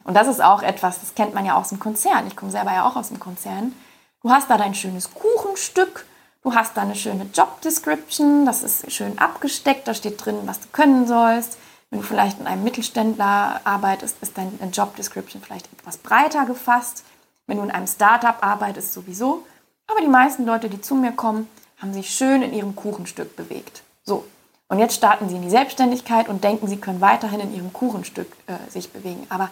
Und 0.04 0.15
das 0.15 0.28
ist 0.28 0.41
auch 0.41 0.63
etwas, 0.63 1.00
das 1.00 1.13
kennt 1.13 1.36
man 1.36 1.46
ja 1.46 1.54
aus 1.54 1.70
dem 1.70 1.80
Konzern. 1.80 2.26
Ich 2.26 2.36
komme 2.36 2.52
selber 2.52 2.74
ja 2.74 2.88
auch 2.88 2.96
aus 2.96 3.10
dem 3.10 3.20
Konzern. 3.20 3.76
Du 4.24 4.32
hast 4.32 4.50
da 4.50 4.58
dein 4.58 4.74
schönes 4.74 5.12
Kuchenstück, 5.13 6.08
du 6.41 6.56
hast 6.56 6.76
da 6.76 6.82
eine 6.82 6.96
schöne 6.96 7.28
Job 7.32 7.62
Description, 7.62 8.48
das 8.48 8.63
ist 8.63 8.91
schön 8.91 9.20
abgesteckt, 9.20 9.88
da 9.88 9.93
steht 9.93 10.26
drin, 10.26 10.39
was 10.46 10.60
du 10.60 10.70
können 10.72 11.06
sollst. 11.06 11.60
Wenn 11.89 12.02
du 12.02 12.06
vielleicht 12.06 12.39
in 12.39 12.47
einem 12.47 12.63
Mittelständler 12.63 13.62
arbeitest, 13.63 14.17
ist 14.21 14.38
dein 14.38 14.71
Job 14.71 14.95
Description 14.95 15.41
vielleicht 15.41 15.71
etwas 15.71 15.97
breiter 15.97 16.45
gefasst. 16.45 17.04
Wenn 17.45 17.58
du 17.58 17.63
in 17.63 17.71
einem 17.71 17.88
Startup 17.88 18.36
arbeitest, 18.41 18.93
sowieso. 18.93 19.45
Aber 19.88 20.02
die 20.02 20.08
meisten 20.08 20.45
Leute, 20.45 20.69
die 20.69 20.82
zu 20.82 20.95
mir 20.95 21.13
kommen, 21.13 21.47
haben 21.78 21.93
sich 21.93 22.10
schön 22.10 22.41
in 22.41 22.54
ihrem 22.54 22.76
Kuchenstück 22.76 23.36
bewegt. 23.36 23.84
So. 24.04 24.26
Und 24.67 24.80
jetzt 24.80 24.95
starten 24.95 25.30
sie 25.30 25.38
in 25.38 25.43
die 25.43 25.50
Selbstständigkeit 25.50 26.28
und 26.28 26.43
denken, 26.43 26.67
sie 26.67 26.76
können 26.76 27.00
weiterhin 27.00 27.39
in 27.39 27.56
ihrem 27.56 27.71
Kuchenstück 27.71 28.28
äh, 28.47 28.69
sich 28.69 28.91
bewegen. 28.91 29.26
Aber 29.30 29.50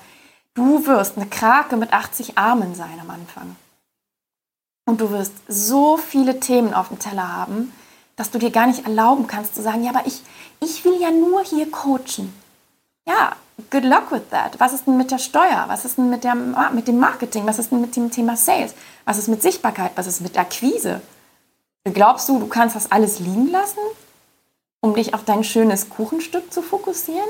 du 0.56 0.86
wirst 0.88 1.15
eine 1.15 1.28
Krake 1.28 1.78
mit 1.78 1.93
80 1.93 2.38
Armen 2.38 2.76
sein 2.76 3.00
am 3.00 3.10
Anfang. 3.10 3.56
Und 4.86 5.00
du 5.00 5.12
wirst 5.12 5.34
so 5.48 5.95
viele 5.95 6.41
Themen 6.41 6.74
auf 6.74 6.89
dem 6.89 7.00
Teller 7.00 7.32
haben, 7.32 7.71
dass 8.15 8.32
du 8.32 8.39
dir 8.39 8.51
gar 8.51 8.67
nicht 8.67 8.86
erlauben 8.86 9.28
kannst 9.28 9.56
zu 9.56 9.62
sagen, 9.62 9.84
ja, 9.84 9.91
aber 9.91 10.06
ich, 10.06 10.21
ich 10.62 10.86
will 10.86 10.99
ja 10.99 11.12
nur 11.12 11.43
hier 11.43 11.69
coachen. 11.69 12.34
Ja, 13.08 13.36
good 13.71 13.84
luck 13.84 14.12
with 14.12 14.30
that. 14.32 14.60
Was 14.60 14.73
ist 14.73 14.88
denn 14.88 14.97
mit 14.97 15.12
der 15.12 15.19
Steuer? 15.19 15.65
Was 15.67 15.86
ist 15.86 15.97
denn 15.97 16.10
mit, 16.10 16.23
der, 16.23 16.36
mit 16.36 16.88
dem 16.88 16.99
Marketing? 16.99 17.45
Was 17.45 17.60
ist 17.60 17.71
denn 17.71 17.82
mit 17.82 17.95
dem 17.95 18.10
Thema 18.10 18.36
Sales? 18.36 18.73
Was 19.06 19.17
ist 19.17 19.28
mit 19.28 19.41
Sichtbarkeit? 19.41 19.91
Was 19.95 20.08
ist 20.08 20.21
mit 20.21 20.38
Akquise? 20.38 21.01
Glaubst 21.84 22.28
du, 22.30 22.39
du 22.39 22.47
kannst 22.47 22.75
das 22.75 22.91
alles 22.91 23.19
liegen 23.19 23.51
lassen, 23.51 23.80
um 24.82 24.95
dich 24.95 25.13
auf 25.13 25.23
dein 25.23 25.43
schönes 25.43 25.89
Kuchenstück 25.89 26.51
zu 26.51 26.63
fokussieren? 26.63 27.30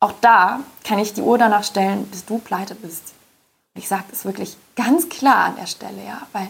Auch 0.00 0.12
da 0.20 0.60
kann 0.84 0.98
ich 0.98 1.14
die 1.14 1.22
Uhr 1.22 1.36
danach 1.36 1.64
stellen, 1.64 2.06
bis 2.06 2.24
du 2.24 2.38
pleite 2.38 2.74
bist. 2.74 3.14
Ich 3.74 3.88
sage 3.88 4.04
das 4.10 4.24
wirklich 4.24 4.56
ganz 4.76 5.08
klar 5.08 5.46
an 5.46 5.56
der 5.56 5.66
Stelle, 5.66 6.02
ja, 6.06 6.22
weil 6.32 6.48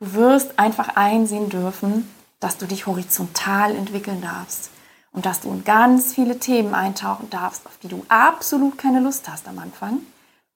du 0.00 0.14
wirst 0.14 0.58
einfach 0.58 0.96
einsehen 0.96 1.48
dürfen, 1.48 2.10
dass 2.40 2.58
du 2.58 2.66
dich 2.66 2.86
horizontal 2.86 3.74
entwickeln 3.74 4.20
darfst 4.20 4.70
und 5.12 5.26
dass 5.26 5.40
du 5.40 5.50
in 5.50 5.64
ganz 5.64 6.14
viele 6.14 6.38
Themen 6.38 6.74
eintauchen 6.74 7.30
darfst, 7.30 7.66
auf 7.66 7.78
die 7.82 7.88
du 7.88 8.04
absolut 8.08 8.76
keine 8.78 9.00
Lust 9.00 9.28
hast 9.28 9.48
am 9.48 9.58
Anfang, 9.58 10.00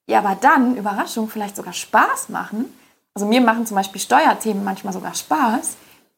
die 0.08 0.14
aber 0.14 0.34
dann, 0.34 0.76
Überraschung, 0.76 1.28
vielleicht 1.28 1.56
sogar 1.56 1.72
Spaß 1.72 2.28
machen. 2.28 2.66
Also 3.14 3.26
mir 3.26 3.40
machen 3.40 3.66
zum 3.66 3.76
Beispiel 3.76 4.00
Steuerthemen 4.00 4.62
manchmal 4.62 4.92
sogar 4.92 5.14
Spaß, 5.14 5.76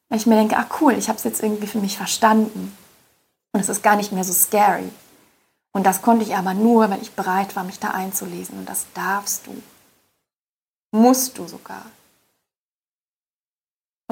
weil 0.08 0.18
ich 0.18 0.26
mir 0.26 0.34
denke, 0.34 0.56
ach 0.56 0.80
cool, 0.80 0.94
ich 0.94 1.08
habe 1.08 1.18
es 1.18 1.24
jetzt 1.24 1.42
irgendwie 1.42 1.66
für 1.66 1.78
mich 1.78 1.96
verstanden. 1.96 2.76
Und 3.52 3.60
es 3.60 3.68
ist 3.68 3.82
gar 3.82 3.96
nicht 3.96 4.12
mehr 4.12 4.24
so 4.24 4.32
scary. 4.32 4.90
Und 5.72 5.86
das 5.86 6.02
konnte 6.02 6.24
ich 6.24 6.36
aber 6.36 6.54
nur, 6.54 6.90
weil 6.90 7.00
ich 7.00 7.12
bereit 7.12 7.54
war, 7.56 7.64
mich 7.64 7.78
da 7.78 7.90
einzulesen. 7.90 8.58
Und 8.58 8.68
das 8.68 8.86
darfst 8.94 9.46
du. 9.46 9.62
Musst 10.90 11.38
du 11.38 11.46
sogar. 11.46 11.86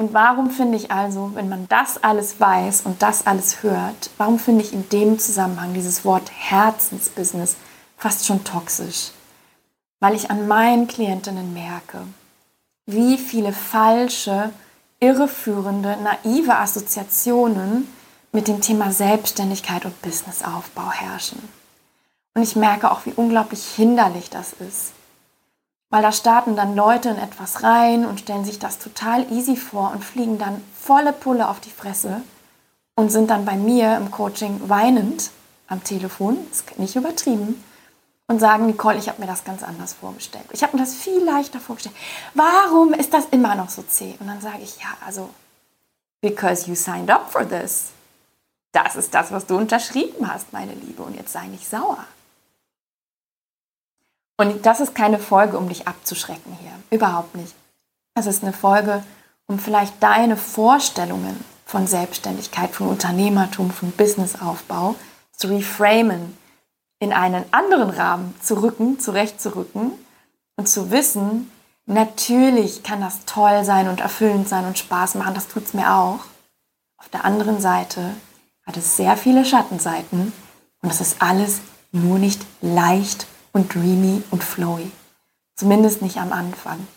Und 0.01 0.15
warum 0.15 0.49
finde 0.49 0.79
ich 0.79 0.89
also, 0.89 1.29
wenn 1.35 1.47
man 1.47 1.67
das 1.69 2.03
alles 2.03 2.39
weiß 2.39 2.81
und 2.85 3.03
das 3.03 3.27
alles 3.27 3.61
hört, 3.61 4.09
warum 4.17 4.39
finde 4.39 4.63
ich 4.63 4.73
in 4.73 4.89
dem 4.89 5.19
Zusammenhang 5.19 5.75
dieses 5.75 6.03
Wort 6.03 6.31
Herzensbusiness 6.35 7.55
fast 7.97 8.25
schon 8.25 8.43
toxisch? 8.43 9.11
Weil 9.99 10.15
ich 10.15 10.31
an 10.31 10.47
meinen 10.47 10.87
Klientinnen 10.87 11.53
merke, 11.53 11.99
wie 12.87 13.19
viele 13.19 13.53
falsche, 13.53 14.49
irreführende, 14.99 15.95
naive 15.97 16.55
Assoziationen 16.55 17.87
mit 18.31 18.47
dem 18.47 18.59
Thema 18.59 18.91
Selbstständigkeit 18.91 19.85
und 19.85 20.01
Businessaufbau 20.01 20.89
herrschen. 20.89 21.47
Und 22.33 22.41
ich 22.41 22.55
merke 22.55 22.89
auch, 22.89 23.05
wie 23.05 23.13
unglaublich 23.13 23.63
hinderlich 23.75 24.31
das 24.31 24.53
ist. 24.53 24.93
Weil 25.91 26.01
da 26.01 26.11
starten 26.11 26.55
dann 26.55 26.75
Leute 26.75 27.09
in 27.09 27.17
etwas 27.17 27.61
rein 27.61 28.05
und 28.05 28.21
stellen 28.21 28.45
sich 28.45 28.57
das 28.57 28.79
total 28.79 29.31
easy 29.31 29.55
vor 29.55 29.91
und 29.93 30.03
fliegen 30.03 30.39
dann 30.39 30.63
volle 30.79 31.13
Pulle 31.13 31.47
auf 31.47 31.59
die 31.59 31.69
Fresse 31.69 32.21
und 32.95 33.11
sind 33.11 33.29
dann 33.29 33.45
bei 33.45 33.55
mir 33.55 33.97
im 33.97 34.09
Coaching 34.09 34.61
weinend 34.67 35.29
am 35.67 35.83
Telefon, 35.83 36.37
ist 36.51 36.79
nicht 36.79 36.95
übertrieben, 36.95 37.63
und 38.31 38.39
sagen, 38.39 38.65
Nicole, 38.65 38.97
ich 38.97 39.09
habe 39.09 39.19
mir 39.19 39.27
das 39.27 39.43
ganz 39.43 39.61
anders 39.61 39.91
vorgestellt. 39.91 40.45
Ich 40.53 40.63
habe 40.63 40.77
mir 40.77 40.83
das 40.83 40.95
viel 40.95 41.21
leichter 41.21 41.59
vorgestellt. 41.59 41.95
Warum 42.33 42.93
ist 42.93 43.13
das 43.13 43.25
immer 43.31 43.55
noch 43.55 43.69
so 43.69 43.81
zäh? 43.81 44.15
Und 44.19 44.27
dann 44.27 44.39
sage 44.39 44.59
ich, 44.63 44.77
ja, 44.77 44.87
also, 45.05 45.29
because 46.21 46.69
you 46.69 46.75
signed 46.75 47.11
up 47.11 47.29
for 47.29 47.47
this. 47.47 47.89
Das 48.71 48.95
ist 48.95 49.13
das, 49.13 49.33
was 49.33 49.45
du 49.47 49.57
unterschrieben 49.57 50.31
hast, 50.31 50.53
meine 50.53 50.73
Liebe. 50.73 51.03
Und 51.03 51.15
jetzt 51.15 51.33
sei 51.33 51.47
nicht 51.47 51.69
sauer. 51.69 52.05
Und 54.41 54.65
das 54.65 54.79
ist 54.79 54.95
keine 54.95 55.19
Folge, 55.19 55.55
um 55.55 55.69
dich 55.69 55.87
abzuschrecken 55.87 56.57
hier. 56.59 56.71
Überhaupt 56.89 57.35
nicht. 57.35 57.53
Es 58.15 58.25
ist 58.25 58.41
eine 58.41 58.53
Folge, 58.53 59.03
um 59.45 59.59
vielleicht 59.59 60.01
deine 60.01 60.35
Vorstellungen 60.35 61.45
von 61.63 61.85
Selbstständigkeit, 61.85 62.71
von 62.71 62.87
Unternehmertum, 62.87 63.69
von 63.69 63.91
Businessaufbau 63.91 64.95
zu 65.31 65.45
reframen, 65.45 66.35
in 66.97 67.13
einen 67.13 67.45
anderen 67.51 67.91
Rahmen 67.91 68.33
zu 68.41 68.63
rücken, 68.63 68.99
zurechtzurücken 68.99 69.91
und 70.55 70.67
zu 70.67 70.89
wissen, 70.89 71.51
natürlich 71.85 72.81
kann 72.81 72.99
das 72.99 73.25
toll 73.25 73.63
sein 73.63 73.89
und 73.89 74.01
erfüllend 74.01 74.49
sein 74.49 74.65
und 74.65 74.79
Spaß 74.79 75.15
machen, 75.15 75.35
das 75.35 75.49
tut 75.49 75.65
es 75.65 75.75
mir 75.75 75.93
auch. 75.93 76.21
Auf 76.97 77.09
der 77.09 77.25
anderen 77.25 77.61
Seite 77.61 78.15
hat 78.65 78.75
es 78.75 78.97
sehr 78.97 79.17
viele 79.17 79.45
Schattenseiten 79.45 80.33
und 80.81 80.89
es 80.89 80.99
ist 80.99 81.21
alles 81.21 81.61
nur 81.91 82.17
nicht 82.17 82.41
leicht 82.61 83.27
und 83.53 83.73
dreamy 83.73 84.23
und 84.31 84.43
flowy. 84.43 84.91
Zumindest 85.55 86.01
nicht 86.01 86.17
am 86.17 86.33
Anfang. 86.33 86.87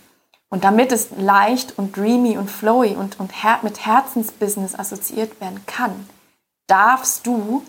Und 0.48 0.64
damit 0.64 0.92
es 0.92 1.08
leicht 1.16 1.78
und 1.78 1.96
dreamy 1.96 2.38
und 2.38 2.50
flowy 2.50 2.94
und, 2.94 3.18
und 3.18 3.42
her 3.42 3.58
mit 3.62 3.84
Herzensbusiness 3.84 4.78
assoziiert 4.78 5.40
werden 5.40 5.64
kann, 5.66 6.08
darfst 6.66 7.26
du 7.26 7.64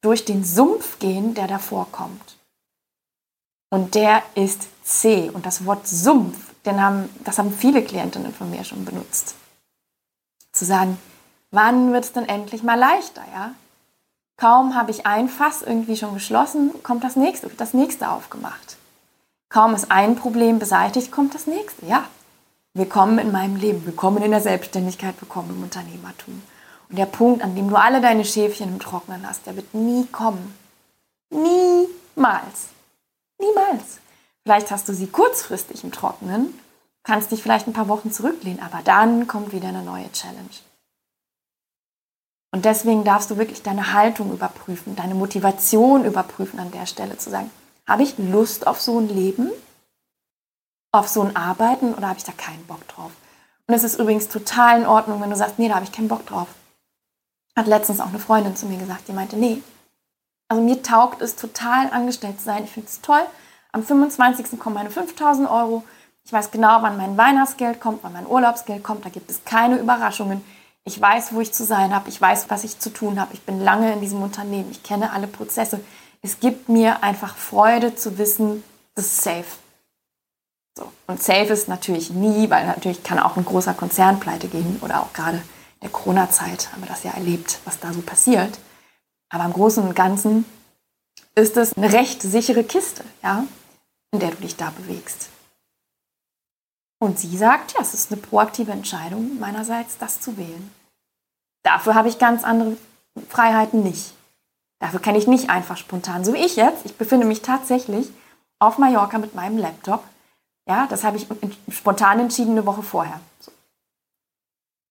durch 0.00 0.24
den 0.24 0.44
Sumpf 0.44 0.98
gehen, 0.98 1.34
der 1.34 1.48
davor 1.48 1.88
kommt. 1.90 2.36
Und 3.70 3.94
der 3.94 4.22
ist 4.34 4.68
zäh. 4.82 5.30
Und 5.30 5.46
das 5.46 5.66
Wort 5.66 5.86
Sumpf, 5.86 6.38
den 6.64 6.80
haben, 6.80 7.08
das 7.24 7.38
haben 7.38 7.52
viele 7.52 7.82
Klientinnen 7.82 8.32
von 8.32 8.50
mir 8.50 8.64
schon 8.64 8.84
benutzt. 8.84 9.34
Zu 10.52 10.64
sagen, 10.64 10.98
wann 11.50 11.92
wird 11.92 12.04
es 12.04 12.12
denn 12.12 12.28
endlich 12.28 12.62
mal 12.62 12.78
leichter, 12.78 13.24
ja? 13.32 13.54
Kaum 14.40 14.76
habe 14.76 14.92
ich 14.92 15.04
ein 15.04 15.28
Fass 15.28 15.62
irgendwie 15.62 15.96
schon 15.96 16.14
geschlossen, 16.14 16.70
kommt 16.84 17.02
das 17.02 17.16
nächste, 17.16 17.48
wird 17.48 17.60
das 17.60 17.74
nächste 17.74 18.08
aufgemacht. 18.08 18.76
Kaum 19.48 19.74
ist 19.74 19.90
ein 19.90 20.14
Problem 20.14 20.60
beseitigt, 20.60 21.10
kommt 21.10 21.34
das 21.34 21.48
nächste. 21.48 21.86
Ja, 21.86 22.04
willkommen 22.72 23.18
in 23.18 23.32
meinem 23.32 23.56
Leben, 23.56 23.84
willkommen 23.84 24.22
in 24.22 24.30
der 24.30 24.40
Selbstständigkeit, 24.40 25.16
willkommen 25.20 25.50
im 25.50 25.64
Unternehmertum. 25.64 26.40
Und 26.88 26.96
der 26.96 27.06
Punkt, 27.06 27.42
an 27.42 27.56
dem 27.56 27.68
du 27.68 27.74
alle 27.74 28.00
deine 28.00 28.24
Schäfchen 28.24 28.68
im 28.68 28.78
Trocknen 28.78 29.28
hast, 29.28 29.44
der 29.44 29.56
wird 29.56 29.74
nie 29.74 30.06
kommen. 30.06 30.54
Niemals. 31.30 32.68
Niemals. 33.40 33.98
Vielleicht 34.44 34.70
hast 34.70 34.88
du 34.88 34.94
sie 34.94 35.08
kurzfristig 35.08 35.82
im 35.82 35.90
Trocknen, 35.90 36.56
kannst 37.02 37.32
dich 37.32 37.42
vielleicht 37.42 37.66
ein 37.66 37.72
paar 37.72 37.88
Wochen 37.88 38.12
zurücklehnen, 38.12 38.62
aber 38.62 38.84
dann 38.84 39.26
kommt 39.26 39.52
wieder 39.52 39.66
eine 39.66 39.82
neue 39.82 40.12
Challenge. 40.12 40.67
Und 42.50 42.64
deswegen 42.64 43.04
darfst 43.04 43.30
du 43.30 43.36
wirklich 43.36 43.62
deine 43.62 43.92
Haltung 43.92 44.32
überprüfen, 44.32 44.96
deine 44.96 45.14
Motivation 45.14 46.04
überprüfen 46.04 46.58
an 46.58 46.70
der 46.70 46.86
Stelle, 46.86 47.18
zu 47.18 47.30
sagen, 47.30 47.50
habe 47.86 48.02
ich 48.02 48.16
Lust 48.18 48.66
auf 48.66 48.80
so 48.80 48.98
ein 48.98 49.08
Leben, 49.08 49.50
auf 50.92 51.08
so 51.08 51.22
ein 51.22 51.36
Arbeiten 51.36 51.94
oder 51.94 52.08
habe 52.08 52.18
ich 52.18 52.24
da 52.24 52.32
keinen 52.32 52.64
Bock 52.66 52.86
drauf? 52.88 53.10
Und 53.66 53.74
es 53.74 53.84
ist 53.84 53.98
übrigens 53.98 54.28
total 54.28 54.80
in 54.80 54.86
Ordnung, 54.86 55.20
wenn 55.20 55.30
du 55.30 55.36
sagst, 55.36 55.58
nee, 55.58 55.68
da 55.68 55.74
habe 55.74 55.84
ich 55.84 55.92
keinen 55.92 56.08
Bock 56.08 56.26
drauf. 56.26 56.48
Hat 57.54 57.66
letztens 57.66 58.00
auch 58.00 58.08
eine 58.08 58.18
Freundin 58.18 58.56
zu 58.56 58.66
mir 58.66 58.78
gesagt, 58.78 59.08
die 59.08 59.12
meinte, 59.12 59.36
nee, 59.36 59.62
also 60.48 60.62
mir 60.62 60.82
taugt 60.82 61.20
es 61.20 61.36
total 61.36 61.90
angestellt 61.90 62.38
zu 62.38 62.46
sein. 62.46 62.64
Ich 62.64 62.70
finde 62.70 62.88
es 62.88 63.02
toll. 63.02 63.20
Am 63.72 63.84
25. 63.84 64.58
kommen 64.58 64.74
meine 64.74 64.90
5000 64.90 65.48
Euro. 65.50 65.84
Ich 66.24 66.32
weiß 66.32 66.50
genau, 66.50 66.82
wann 66.82 66.96
mein 66.96 67.18
Weihnachtsgeld 67.18 67.80
kommt, 67.80 68.02
wann 68.02 68.14
mein 68.14 68.26
Urlaubsgeld 68.26 68.82
kommt. 68.82 69.04
Da 69.04 69.10
gibt 69.10 69.30
es 69.30 69.44
keine 69.44 69.76
Überraschungen. 69.76 70.42
Ich 70.88 70.98
weiß, 70.98 71.34
wo 71.34 71.42
ich 71.42 71.52
zu 71.52 71.64
sein 71.64 71.94
habe. 71.94 72.08
Ich 72.08 72.18
weiß, 72.18 72.46
was 72.48 72.64
ich 72.64 72.78
zu 72.78 72.88
tun 72.88 73.20
habe. 73.20 73.34
Ich 73.34 73.42
bin 73.42 73.60
lange 73.60 73.92
in 73.92 74.00
diesem 74.00 74.22
Unternehmen. 74.22 74.70
Ich 74.70 74.82
kenne 74.82 75.12
alle 75.12 75.26
Prozesse. 75.26 75.80
Es 76.22 76.40
gibt 76.40 76.70
mir 76.70 77.02
einfach 77.02 77.36
Freude 77.36 77.94
zu 77.94 78.16
wissen, 78.16 78.64
das 78.94 79.04
ist 79.04 79.22
safe. 79.22 79.44
So. 80.78 80.90
Und 81.06 81.22
safe 81.22 81.52
ist 81.52 81.68
natürlich 81.68 82.08
nie, 82.08 82.48
weil 82.48 82.66
natürlich 82.66 83.02
kann 83.02 83.18
auch 83.18 83.36
ein 83.36 83.44
großer 83.44 83.74
Konzern 83.74 84.18
pleite 84.18 84.48
gehen 84.48 84.78
oder 84.80 85.02
auch 85.02 85.12
gerade 85.12 85.36
in 85.36 85.82
der 85.82 85.90
Corona-Zeit 85.90 86.72
haben 86.72 86.80
wir 86.80 86.88
das 86.88 87.04
ja 87.04 87.10
erlebt, 87.10 87.60
was 87.66 87.78
da 87.78 87.92
so 87.92 88.00
passiert. 88.00 88.58
Aber 89.28 89.44
im 89.44 89.52
Großen 89.52 89.86
und 89.86 89.94
Ganzen 89.94 90.46
ist 91.34 91.58
es 91.58 91.76
eine 91.76 91.92
recht 91.92 92.22
sichere 92.22 92.64
Kiste, 92.64 93.04
ja, 93.22 93.44
in 94.12 94.20
der 94.20 94.30
du 94.30 94.36
dich 94.36 94.56
da 94.56 94.70
bewegst. 94.70 95.28
Und 96.98 97.18
sie 97.18 97.36
sagt, 97.36 97.74
ja, 97.74 97.82
es 97.82 97.92
ist 97.92 98.10
eine 98.10 98.22
proaktive 98.22 98.72
Entscheidung 98.72 99.38
meinerseits, 99.38 99.98
das 99.98 100.22
zu 100.22 100.38
wählen. 100.38 100.77
Dafür 101.68 101.94
habe 101.94 102.08
ich 102.08 102.18
ganz 102.18 102.44
andere 102.44 102.78
Freiheiten 103.28 103.82
nicht. 103.82 104.14
Dafür 104.80 105.00
kann 105.00 105.14
ich 105.14 105.26
nicht 105.26 105.50
einfach 105.50 105.76
spontan, 105.76 106.24
so 106.24 106.32
wie 106.32 106.38
ich 106.38 106.56
jetzt. 106.56 106.86
Ich 106.86 106.96
befinde 106.96 107.26
mich 107.26 107.42
tatsächlich 107.42 108.10
auf 108.58 108.78
Mallorca 108.78 109.18
mit 109.18 109.34
meinem 109.34 109.58
Laptop. 109.58 110.02
Ja, 110.66 110.86
das 110.86 111.04
habe 111.04 111.18
ich 111.18 111.26
spontan 111.70 112.20
entschieden 112.20 112.52
eine 112.52 112.64
Woche 112.64 112.82
vorher. 112.82 113.20
So. 113.40 113.52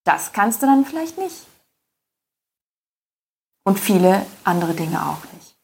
Das 0.04 0.34
kannst 0.34 0.62
du 0.62 0.68
dann 0.68 0.86
vielleicht 0.86 1.18
nicht. 1.18 1.48
Und 3.66 3.80
viele 3.80 4.24
andere 4.44 4.76
Dinge 4.76 5.04
auch 5.04 5.34
nicht. 5.34 5.56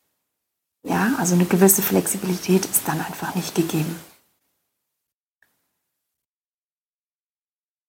Ja, 0.82 1.14
also 1.20 1.36
eine 1.36 1.46
gewisse 1.46 1.84
Flexibilität 1.84 2.66
ist 2.66 2.88
dann 2.88 3.00
einfach 3.00 3.36
nicht 3.36 3.54
gegeben. 3.54 4.00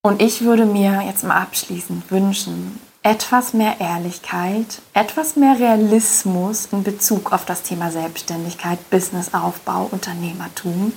Und 0.03 0.21
ich 0.21 0.43
würde 0.43 0.67
mir 0.67 1.01
jetzt 1.07 1.25
mal 1.25 1.41
abschließend 1.41 2.11
wünschen, 2.11 2.79
etwas 3.05 3.53
mehr 3.53 3.81
Ehrlichkeit, 3.81 4.81
etwas 4.95 5.37
mehr 5.37 5.59
Realismus 5.59 6.67
in 6.73 6.83
Bezug 6.83 7.33
auf 7.33 7.45
das 7.45 7.63
Thema 7.63 7.91
Selbstständigkeit, 7.91 8.89
Businessaufbau, 8.89 9.89
Unternehmertum. 9.91 10.95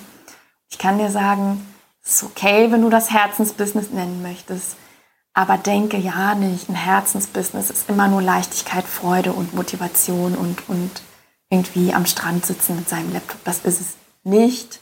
Ich 0.69 0.77
kann 0.77 0.97
dir 0.97 1.11
sagen, 1.11 1.67
es 2.01 2.15
ist 2.15 2.23
okay, 2.23 2.71
wenn 2.71 2.81
du 2.81 2.89
das 2.89 3.11
Herzensbusiness 3.11 3.91
nennen 3.91 4.21
möchtest, 4.21 4.77
aber 5.33 5.57
denke 5.57 5.97
ja 5.97 6.33
nicht, 6.33 6.69
ein 6.69 6.75
Herzensbusiness 6.75 7.69
ist 7.69 7.89
immer 7.89 8.07
nur 8.07 8.21
Leichtigkeit, 8.21 8.85
Freude 8.85 9.33
und 9.33 9.53
Motivation 9.53 10.33
und, 10.35 10.69
und 10.69 11.01
irgendwie 11.49 11.93
am 11.93 12.05
Strand 12.05 12.45
sitzen 12.45 12.77
mit 12.77 12.87
seinem 12.87 13.11
Laptop. 13.11 13.43
Das 13.43 13.59
ist 13.59 13.81
es 13.81 13.97
nicht. 14.23 14.79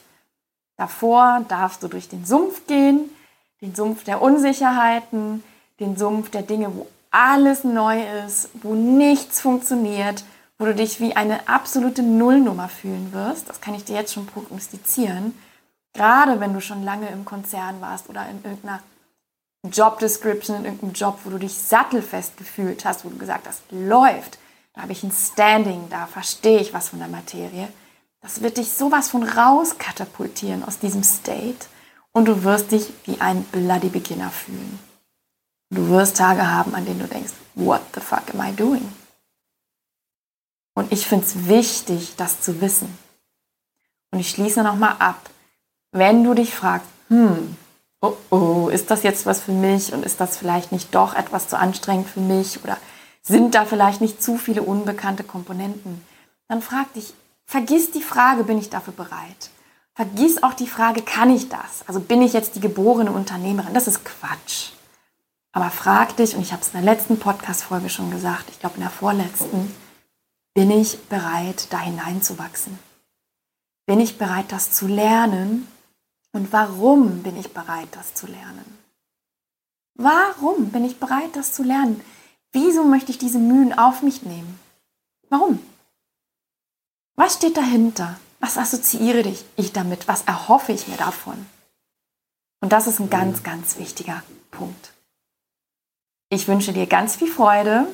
Davor 0.77 1.43
darfst 1.47 1.81
du 1.81 1.87
durch 1.87 2.07
den 2.07 2.23
Sumpf 2.23 2.67
gehen, 2.67 3.09
den 3.61 3.73
Sumpf 3.73 4.03
der 4.03 4.21
Unsicherheiten, 4.21 5.43
den 5.79 5.97
Sumpf 5.97 6.29
der 6.29 6.43
Dinge, 6.43 6.73
wo 6.75 6.87
alles 7.15 7.63
neu 7.63 8.03
ist, 8.25 8.49
wo 8.61 8.73
nichts 8.73 9.39
funktioniert, 9.39 10.25
wo 10.57 10.65
du 10.65 10.75
dich 10.75 10.99
wie 10.99 11.15
eine 11.15 11.47
absolute 11.47 12.03
Nullnummer 12.03 12.67
fühlen 12.67 13.13
wirst. 13.13 13.47
Das 13.47 13.61
kann 13.61 13.73
ich 13.73 13.85
dir 13.85 13.95
jetzt 13.95 14.13
schon 14.13 14.25
prognostizieren. 14.25 15.33
Gerade 15.93 16.41
wenn 16.41 16.53
du 16.53 16.59
schon 16.59 16.83
lange 16.83 17.07
im 17.07 17.23
Konzern 17.23 17.79
warst 17.79 18.09
oder 18.09 18.27
in 18.29 18.43
irgendeiner 18.43 18.81
Job 19.71 19.99
Description, 19.99 20.57
in 20.57 20.65
irgendeinem 20.65 20.91
Job, 20.91 21.19
wo 21.23 21.29
du 21.29 21.37
dich 21.37 21.53
sattelfest 21.53 22.35
gefühlt 22.35 22.83
hast, 22.83 23.05
wo 23.05 23.09
du 23.09 23.17
gesagt 23.17 23.47
hast, 23.47 23.63
läuft, 23.71 24.37
da 24.73 24.81
habe 24.81 24.91
ich 24.91 25.01
ein 25.03 25.11
Standing, 25.11 25.87
da 25.89 26.07
verstehe 26.07 26.59
ich 26.59 26.73
was 26.73 26.89
von 26.89 26.99
der 26.99 27.07
Materie, 27.07 27.69
Das 28.21 28.41
wird 28.41 28.57
dich 28.57 28.71
sowas 28.71 29.07
von 29.07 29.23
raus 29.23 29.77
katapultieren 29.77 30.63
aus 30.63 30.79
diesem 30.79 31.03
State 31.03 31.67
und 32.11 32.25
du 32.27 32.43
wirst 32.43 32.71
dich 32.71 32.91
wie 33.05 33.21
ein 33.21 33.43
bloody 33.43 33.89
Beginner 33.89 34.31
fühlen. 34.31 34.79
Du 35.69 35.89
wirst 35.89 36.17
Tage 36.17 36.47
haben, 36.47 36.75
an 36.75 36.85
denen 36.85 36.99
du 36.99 37.07
denkst, 37.07 37.33
what 37.55 37.81
the 37.93 37.99
fuck 37.99 38.23
am 38.33 38.41
I 38.45 38.55
doing? 38.55 38.91
Und 40.75 40.91
ich 40.91 41.07
finde 41.07 41.25
es 41.25 41.47
wichtig, 41.47 42.15
das 42.17 42.41
zu 42.41 42.61
wissen. 42.61 42.97
Und 44.11 44.19
ich 44.19 44.29
schließe 44.29 44.61
nochmal 44.61 44.95
ab. 44.99 45.29
Wenn 45.91 46.23
du 46.23 46.33
dich 46.33 46.53
fragst, 46.53 46.87
hm, 47.07 47.55
oh 48.01 48.15
oh, 48.29 48.69
ist 48.69 48.91
das 48.91 49.03
jetzt 49.03 49.25
was 49.25 49.41
für 49.41 49.53
mich 49.53 49.93
und 49.93 50.05
ist 50.05 50.19
das 50.19 50.37
vielleicht 50.37 50.71
nicht 50.71 50.93
doch 50.93 51.15
etwas 51.15 51.47
zu 51.47 51.57
anstrengend 51.57 52.07
für 52.07 52.19
mich 52.19 52.63
oder 52.63 52.77
sind 53.21 53.55
da 53.55 53.65
vielleicht 53.65 54.01
nicht 54.01 54.21
zu 54.21 54.37
viele 54.37 54.61
unbekannte 54.61 55.23
Komponenten, 55.23 56.05
dann 56.47 56.61
frag 56.61 56.93
dich, 56.93 57.13
vergiss 57.45 57.91
die 57.91 58.03
Frage, 58.03 58.43
bin 58.43 58.57
ich 58.57 58.69
dafür 58.69 58.93
bereit? 58.93 59.49
Vergiss 59.95 60.43
auch 60.43 60.53
die 60.53 60.67
Frage, 60.67 61.01
kann 61.01 61.33
ich 61.33 61.49
das? 61.49 61.83
Also 61.87 62.01
bin 62.01 62.21
ich 62.21 62.33
jetzt 62.33 62.55
die 62.55 62.59
geborene 62.59 63.11
Unternehmerin? 63.11 63.73
Das 63.73 63.87
ist 63.87 64.03
Quatsch. 64.03 64.74
Aber 65.55 65.71
frag 65.71 66.17
dich, 66.17 66.35
und 66.35 66.41
ich 66.41 66.51
habe 66.51 66.61
es 66.61 66.67
in 66.67 66.83
der 66.83 66.93
letzten 66.93 67.17
Podcast-Folge 67.17 67.89
schon 67.89 68.11
gesagt, 68.11 68.49
ich 68.49 68.59
glaube 68.59 68.75
in 68.75 68.81
der 68.81 68.89
vorletzten, 68.89 69.73
bin 70.53 70.69
ich 70.69 70.99
bereit, 71.07 71.67
da 71.69 71.79
hineinzuwachsen? 71.79 72.77
Bin 73.85 74.01
ich 74.01 74.17
bereit, 74.17 74.47
das 74.49 74.73
zu 74.73 74.85
lernen? 74.85 75.65
Und 76.33 76.51
warum 76.51 77.23
bin 77.23 77.37
ich 77.37 77.53
bereit, 77.53 77.87
das 77.91 78.13
zu 78.13 78.27
lernen? 78.27 78.65
Warum 79.93 80.71
bin 80.71 80.83
ich 80.83 80.99
bereit, 80.99 81.33
das 81.37 81.53
zu 81.53 81.63
lernen? 81.63 82.01
Wieso 82.51 82.83
möchte 82.83 83.11
ich 83.11 83.17
diese 83.17 83.39
Mühen 83.39 83.71
auf 83.71 84.01
mich 84.01 84.23
nehmen? 84.23 84.59
Warum? 85.29 85.65
Was 87.15 87.35
steht 87.35 87.55
dahinter? 87.55 88.19
Was 88.41 88.57
assoziiere 88.57 89.23
ich 89.55 89.71
damit? 89.71 90.09
Was 90.09 90.23
erhoffe 90.23 90.73
ich 90.73 90.89
mir 90.89 90.97
davon? 90.97 91.45
Und 92.59 92.73
das 92.73 92.87
ist 92.87 92.99
ein 92.99 93.09
ganz, 93.09 93.41
ganz 93.43 93.77
wichtiger 93.77 94.21
Punkt. 94.51 94.91
Ich 96.29 96.47
wünsche 96.47 96.73
dir 96.73 96.87
ganz 96.87 97.17
viel 97.17 97.27
Freude 97.27 97.85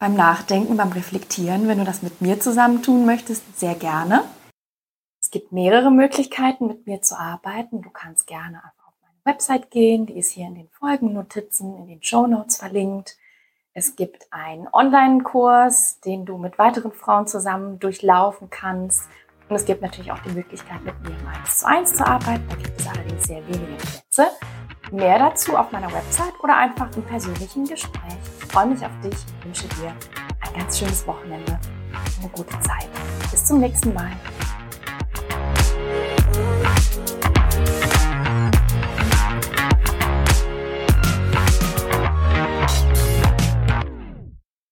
beim 0.00 0.14
Nachdenken, 0.14 0.76
beim 0.76 0.90
Reflektieren. 0.90 1.68
Wenn 1.68 1.78
du 1.78 1.84
das 1.84 2.02
mit 2.02 2.20
mir 2.20 2.40
zusammen 2.40 2.82
tun 2.82 3.06
möchtest, 3.06 3.58
sehr 3.58 3.76
gerne. 3.76 4.24
Es 5.20 5.30
gibt 5.30 5.52
mehrere 5.52 5.92
Möglichkeiten, 5.92 6.66
mit 6.66 6.86
mir 6.86 7.02
zu 7.02 7.16
arbeiten. 7.16 7.82
Du 7.82 7.90
kannst 7.90 8.26
gerne 8.26 8.58
auf 8.64 8.92
meine 9.00 9.14
Website 9.24 9.70
gehen. 9.70 10.06
Die 10.06 10.18
ist 10.18 10.32
hier 10.32 10.46
in 10.46 10.56
den 10.56 10.68
Folgennotizen, 10.70 11.76
in 11.76 11.86
den 11.86 12.02
Show 12.02 12.26
Notes 12.26 12.56
verlinkt. 12.56 13.16
Es 13.74 13.94
gibt 13.94 14.26
einen 14.32 14.66
Online-Kurs, 14.72 16.00
den 16.00 16.24
du 16.24 16.36
mit 16.36 16.58
weiteren 16.58 16.90
Frauen 16.90 17.28
zusammen 17.28 17.78
durchlaufen 17.78 18.50
kannst. 18.50 19.08
Und 19.48 19.54
es 19.54 19.64
gibt 19.64 19.82
natürlich 19.82 20.10
auch 20.10 20.18
die 20.18 20.30
Möglichkeit, 20.32 20.82
mit 20.82 21.00
mir 21.02 21.16
im 21.16 21.28
1 21.28 21.60
zu 21.60 21.66
1 21.66 21.94
zu 21.94 22.04
arbeiten. 22.04 22.44
Da 22.48 22.56
gibt 22.56 22.80
es 22.80 22.88
allerdings 22.88 23.24
sehr 23.24 23.46
wenige 23.46 23.76
Plätze. 23.76 24.07
Mehr 24.90 25.18
dazu 25.18 25.56
auf 25.56 25.70
meiner 25.70 25.92
Website 25.92 26.32
oder 26.42 26.56
einfach 26.56 26.88
im 26.96 27.02
persönlichen 27.02 27.66
Gespräch. 27.66 28.16
Ich 28.38 28.52
freue 28.52 28.66
mich 28.66 28.84
auf 28.84 28.92
dich 29.02 29.12
und 29.12 29.44
wünsche 29.44 29.68
dir 29.68 29.94
ein 30.40 30.58
ganz 30.58 30.78
schönes 30.78 31.06
Wochenende, 31.06 31.58
eine 32.20 32.28
gute 32.30 32.58
Zeit. 32.60 32.88
Bis 33.30 33.44
zum 33.44 33.60
nächsten 33.60 33.92
Mal. 33.92 34.12